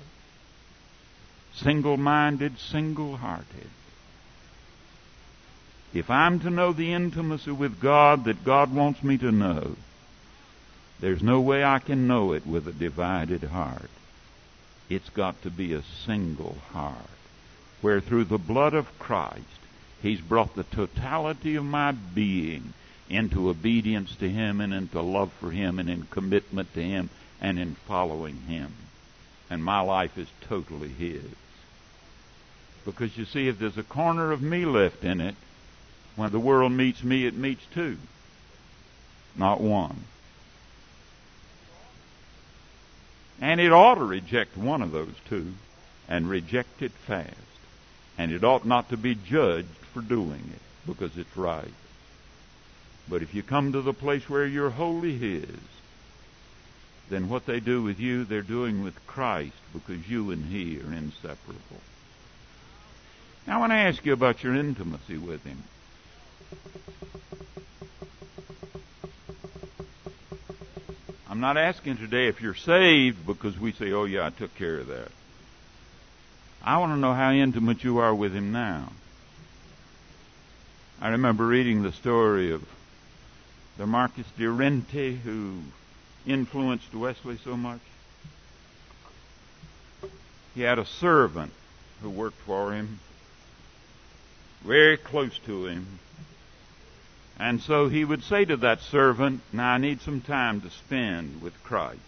Single 1.53 1.95
minded, 1.95 2.59
single 2.59 3.15
hearted. 3.15 3.69
If 5.93 6.09
I'm 6.09 6.41
to 6.41 6.49
know 6.49 6.73
the 6.73 6.91
intimacy 6.91 7.51
with 7.51 7.79
God 7.79 8.25
that 8.25 8.43
God 8.43 8.75
wants 8.75 9.01
me 9.01 9.17
to 9.19 9.32
know, 9.32 9.77
there's 10.99 11.23
no 11.23 11.39
way 11.39 11.63
I 11.63 11.79
can 11.79 12.05
know 12.05 12.34
it 12.34 12.45
with 12.45 12.67
a 12.67 12.73
divided 12.73 13.43
heart. 13.43 13.89
It's 14.89 15.09
got 15.11 15.41
to 15.43 15.49
be 15.49 15.71
a 15.71 15.84
single 16.05 16.57
heart 16.73 17.07
where 17.82 17.99
through 17.99 18.25
the 18.25 18.38
blood 18.38 18.73
of 18.73 18.99
Christ, 18.99 19.45
He's 20.01 20.21
brought 20.21 20.55
the 20.55 20.63
totality 20.63 21.55
of 21.55 21.65
my 21.65 21.91
being 21.91 22.73
into 23.09 23.49
obedience 23.49 24.15
to 24.15 24.29
Him 24.29 24.61
and 24.61 24.73
into 24.73 25.01
love 25.01 25.32
for 25.34 25.51
Him 25.51 25.79
and 25.79 25.89
in 25.89 26.03
commitment 26.03 26.73
to 26.73 26.82
Him 26.82 27.09
and 27.39 27.59
in 27.59 27.75
following 27.88 28.38
Him. 28.47 28.73
And 29.49 29.63
my 29.63 29.82
life 29.82 30.17
is 30.17 30.27
totally 30.41 30.89
His. 30.89 31.23
Because 32.86 33.15
you 33.17 33.25
see, 33.25 33.47
if 33.47 33.59
there's 33.59 33.77
a 33.77 33.84
corner 33.84 34.32
of 34.32 34.41
me 34.41 34.65
left 34.65 35.03
in 35.03 35.21
it, 35.21 35.36
when 36.15 36.32
the 36.32 36.39
world 36.39 36.71
meets 36.71 37.03
me, 37.03 37.25
it 37.25 37.36
meets 37.36 37.63
two, 37.73 37.97
not 39.36 39.61
one. 39.61 40.03
And 43.39 43.59
it 43.59 43.71
ought 43.71 43.95
to 43.95 44.03
reject 44.03 44.57
one 44.57 44.82
of 44.82 44.91
those 44.91 45.15
two 45.27 45.53
and 46.07 46.29
reject 46.29 46.82
it 46.82 46.91
fast. 46.91 47.36
And 48.22 48.32
it 48.32 48.43
ought 48.43 48.65
not 48.65 48.89
to 48.89 48.97
be 48.97 49.15
judged 49.15 49.65
for 49.93 50.01
doing 50.01 50.51
it 50.53 50.61
because 50.86 51.17
it's 51.17 51.36
right. 51.36 51.74
But 53.09 53.24
if 53.24 53.34
you 53.34 53.41
come 53.41 53.72
to 53.72 53.82
the 53.82 53.95
place 53.95 54.30
where 54.30 54.45
you're 54.45 54.69
wholly 54.69 55.17
His, 55.17 55.49
then 57.09 57.30
what 57.30 57.47
they 57.47 57.59
do 57.59 57.82
with 57.82 57.99
you, 57.99 58.24
they're 58.24 58.43
doing 58.43 58.84
with 58.84 59.07
Christ 59.07 59.55
because 59.74 60.07
you 60.07 60.30
and 60.30 60.45
He 60.45 60.78
are 60.78 60.93
inseparable. 60.93 61.82
Now, 63.47 63.55
I 63.55 63.59
want 63.59 63.72
to 63.72 63.78
ask 63.78 64.05
you 64.05 64.13
about 64.13 64.43
your 64.43 64.53
intimacy 64.53 65.17
with 65.17 65.43
Him. 65.43 65.63
I'm 71.28 71.39
not 71.39 71.57
asking 71.57 71.97
today 71.97 72.28
if 72.28 72.39
you're 72.39 72.53
saved 72.53 73.26
because 73.26 73.59
we 73.59 73.72
say, 73.72 73.91
oh, 73.93 74.03
yeah, 74.03 74.28
I 74.28 74.30
took 74.30 74.53
care 74.53 74.78
of 74.78 74.88
that. 74.89 75.09
I 76.64 76.78
want 76.78 76.93
to 76.93 76.97
know 76.97 77.14
how 77.14 77.32
intimate 77.32 77.84
you 77.84 77.97
are 77.99 78.14
with 78.14 78.34
Him 78.34 78.51
now. 78.51 78.91
I 81.01 81.09
remember 81.09 81.47
reading 81.47 81.82
the 81.82 81.91
story 81.91 82.51
of 82.51 82.64
the 83.78 83.88
Marquis 83.88 84.26
de 84.38 84.47
Renty 84.47 85.16
who 85.16 85.62
influenced 86.28 86.93
Wesley 86.93 87.39
so 87.43 87.57
much. 87.57 87.80
He 90.53 90.62
had 90.62 90.78
a 90.78 90.86
servant 90.86 91.51
who 92.03 92.09
worked 92.12 92.39
for 92.41 92.74
him, 92.74 92.99
very 94.64 94.97
close 94.97 95.38
to 95.45 95.66
him. 95.66 95.99
And 97.39 97.62
so 97.62 97.88
he 97.89 98.05
would 98.05 98.24
say 98.24 98.45
to 98.45 98.57
that 98.57 98.82
servant, 98.82 99.41
Now 99.51 99.74
I 99.74 99.78
need 99.80 100.01
some 100.01 100.22
time 100.22 100.62
to 100.62 100.70
spend 100.70 101.41
with 101.41 101.64
Christ. 101.64 101.99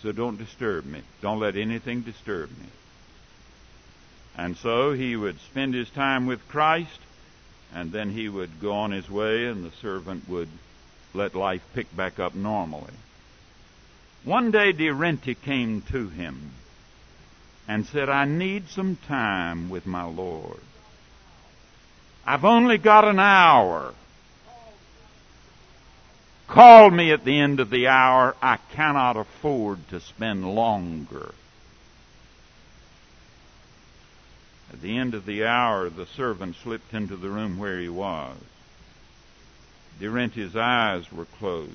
So 0.00 0.12
don't 0.12 0.38
disturb 0.38 0.86
me. 0.86 1.02
Don't 1.20 1.40
let 1.40 1.56
anything 1.56 2.00
disturb 2.00 2.50
me. 2.50 2.66
And 4.36 4.56
so 4.56 4.92
he 4.92 5.16
would 5.16 5.40
spend 5.40 5.74
his 5.74 5.90
time 5.90 6.26
with 6.26 6.48
Christ, 6.48 7.00
and 7.72 7.92
then 7.92 8.10
he 8.10 8.28
would 8.28 8.60
go 8.60 8.72
on 8.72 8.90
his 8.90 9.08
way, 9.08 9.46
and 9.46 9.64
the 9.64 9.76
servant 9.76 10.28
would 10.28 10.48
let 11.12 11.34
life 11.34 11.62
pick 11.74 11.94
back 11.96 12.18
up 12.18 12.34
normally. 12.34 12.92
One 14.24 14.50
day 14.50 14.72
De 14.72 14.90
Renty 14.90 15.34
came 15.34 15.82
to 15.92 16.08
him 16.08 16.52
and 17.68 17.86
said, 17.86 18.08
I 18.08 18.24
need 18.24 18.68
some 18.68 18.96
time 19.06 19.70
with 19.70 19.86
my 19.86 20.04
Lord. 20.04 20.60
I've 22.26 22.44
only 22.44 22.78
got 22.78 23.06
an 23.06 23.18
hour. 23.18 23.94
Call 26.46 26.90
me 26.90 27.12
at 27.12 27.24
the 27.24 27.38
end 27.38 27.60
of 27.60 27.70
the 27.70 27.88
hour. 27.88 28.34
I 28.42 28.58
cannot 28.72 29.16
afford 29.16 29.88
to 29.88 30.00
spend 30.00 30.54
longer. 30.54 31.34
At 34.74 34.82
the 34.82 34.98
end 34.98 35.14
of 35.14 35.24
the 35.24 35.44
hour, 35.44 35.88
the 35.88 36.04
servant 36.04 36.56
slipped 36.56 36.92
into 36.92 37.14
the 37.14 37.30
room 37.30 37.58
where 37.58 37.78
he 37.78 37.88
was. 37.88 38.36
De 40.00 40.10
Renty's 40.10 40.56
eyes 40.56 41.12
were 41.12 41.26
closed. 41.26 41.70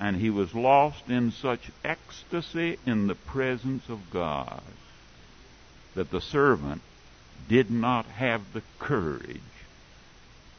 And 0.00 0.16
he 0.16 0.30
was 0.30 0.52
lost 0.52 1.08
in 1.08 1.30
such 1.30 1.70
ecstasy 1.84 2.80
in 2.84 3.06
the 3.06 3.14
presence 3.14 3.88
of 3.88 4.10
God 4.10 4.62
that 5.94 6.10
the 6.10 6.20
servant 6.20 6.82
did 7.48 7.70
not 7.70 8.06
have 8.06 8.52
the 8.52 8.62
courage 8.80 9.40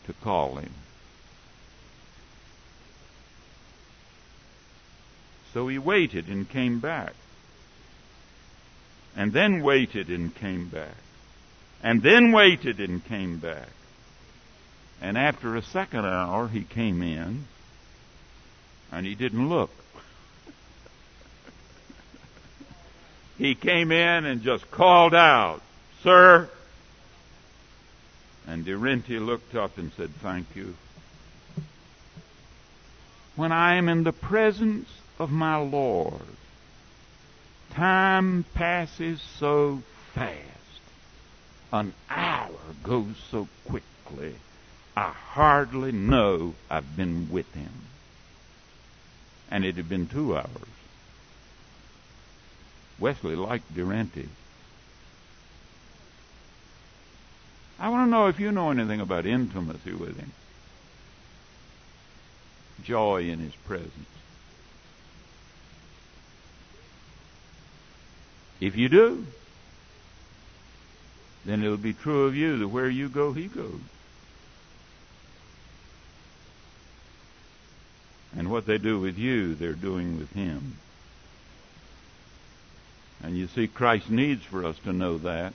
to 0.06 0.14
call 0.14 0.56
him. 0.56 0.72
So 5.54 5.68
he 5.68 5.78
waited 5.78 6.30
and 6.30 6.48
came 6.48 6.80
back. 6.80 7.16
And 9.20 9.34
then 9.34 9.62
waited 9.62 10.08
and 10.08 10.34
came 10.34 10.70
back. 10.70 10.96
And 11.84 12.02
then 12.02 12.32
waited 12.32 12.80
and 12.80 13.04
came 13.04 13.38
back. 13.38 13.68
And 15.02 15.18
after 15.18 15.58
a 15.58 15.62
second 15.62 16.06
hour, 16.06 16.48
he 16.48 16.64
came 16.64 17.02
in 17.02 17.44
and 18.94 19.06
he 19.06 19.16
didn't 19.16 19.50
look. 19.50 19.72
he 23.38 23.56
came 23.56 23.92
in 23.92 24.24
and 24.24 24.42
just 24.42 24.72
called 24.72 25.14
out, 25.14 25.62
Sir. 26.02 26.50
And 28.48 28.64
De 28.64 28.78
Renty 28.78 29.20
looked 29.20 29.54
up 29.54 29.78
and 29.78 29.92
said, 29.98 30.12
Thank 30.22 30.56
you. 30.56 30.76
When 33.36 33.52
I 33.52 33.76
am 33.76 33.90
in 33.90 34.06
the 34.06 34.14
presence 34.14 34.88
of 35.20 35.30
my 35.30 35.58
Lord, 35.58 36.22
time 37.72 38.46
passes 38.54 39.22
so 39.22 39.82
fast. 40.14 40.40
An 41.72 41.94
hour 42.10 42.50
goes 42.84 43.16
so 43.30 43.48
quickly. 43.66 44.36
I 44.96 45.10
hardly 45.10 45.92
know 45.92 46.56
I've 46.70 46.98
been 46.98 47.30
with 47.32 47.54
him. 47.54 47.72
And 49.52 49.64
it 49.64 49.76
had 49.76 49.88
been 49.88 50.08
two 50.08 50.36
hours. 50.36 50.48
Wesley 53.00 53.36
liked 53.36 53.74
De 53.74 53.84
Renty. 53.86 54.28
I 57.80 57.90
want 57.90 58.08
to 58.08 58.12
know 58.12 58.28
if 58.28 58.40
you 58.40 58.52
know 58.52 58.72
anything 58.72 59.00
about 59.00 59.26
intimacy 59.26 59.94
with 59.94 60.18
him. 60.18 60.32
Joy 62.84 63.30
in 63.30 63.40
his 63.40 63.56
presence. 63.56 63.94
If 68.60 68.76
you 68.76 68.90
do, 68.90 69.26
then 71.46 71.64
it'll 71.64 71.78
be 71.78 71.94
true 71.94 72.26
of 72.26 72.36
you 72.36 72.58
that 72.58 72.68
where 72.68 72.90
you 72.90 73.10
go, 73.10 73.34
he 73.34 73.48
goes. 73.48 73.80
And 78.36 78.52
what 78.52 78.66
they 78.66 78.78
do 78.78 79.00
with 79.00 79.18
you, 79.18 79.56
they're 79.56 79.74
doing 79.74 80.20
with 80.20 80.32
him. 80.34 80.78
And 83.24 83.38
you 83.38 83.48
see, 83.48 83.68
Christ 83.68 84.10
needs 84.10 84.44
for 84.44 84.66
us 84.66 84.78
to 84.80 84.94
know 84.94 85.18
that. 85.20 85.54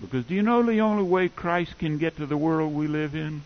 Because 0.00 0.24
do 0.24 0.34
you 0.34 0.42
know 0.42 0.62
the 0.62 0.80
only 0.80 1.02
way 1.02 1.28
Christ 1.28 1.78
can 1.78 1.98
get 1.98 2.16
to 2.16 2.26
the 2.26 2.36
world 2.36 2.74
we 2.74 2.86
live 2.86 3.14
in? 3.14 3.42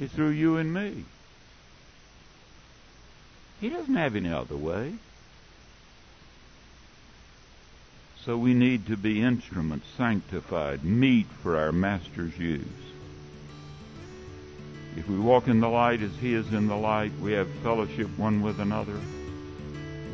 Is 0.00 0.12
through 0.12 0.30
you 0.30 0.56
and 0.56 0.74
me. 0.74 1.04
He 3.60 3.68
doesn't 3.68 3.94
have 3.94 4.16
any 4.16 4.30
other 4.30 4.56
way. 4.56 4.94
So 8.24 8.38
we 8.38 8.54
need 8.54 8.86
to 8.86 8.96
be 8.96 9.22
instruments, 9.22 9.86
sanctified, 9.98 10.82
meet 10.82 11.26
for 11.42 11.58
our 11.58 11.72
Master's 11.72 12.36
use. 12.38 12.64
If 14.96 15.06
we 15.08 15.18
walk 15.18 15.46
in 15.46 15.60
the 15.60 15.68
light 15.68 16.00
as 16.00 16.16
he 16.16 16.32
is 16.32 16.50
in 16.54 16.66
the 16.66 16.76
light, 16.76 17.12
we 17.20 17.32
have 17.32 17.50
fellowship 17.62 18.08
one 18.16 18.40
with 18.40 18.60
another. 18.60 18.98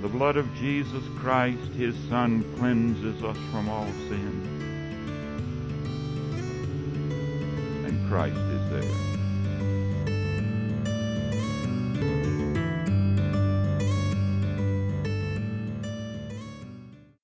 The 0.02 0.08
blood 0.08 0.36
of 0.36 0.52
Jesus 0.56 1.04
Christ, 1.18 1.72
his 1.74 1.94
Son, 2.08 2.42
cleanses 2.58 3.22
us 3.22 3.36
from 3.52 3.68
all 3.68 3.86
sin. 4.08 4.56
And 7.86 8.08
Christ 8.08 8.36
is 8.36 8.70
there. 8.70 9.19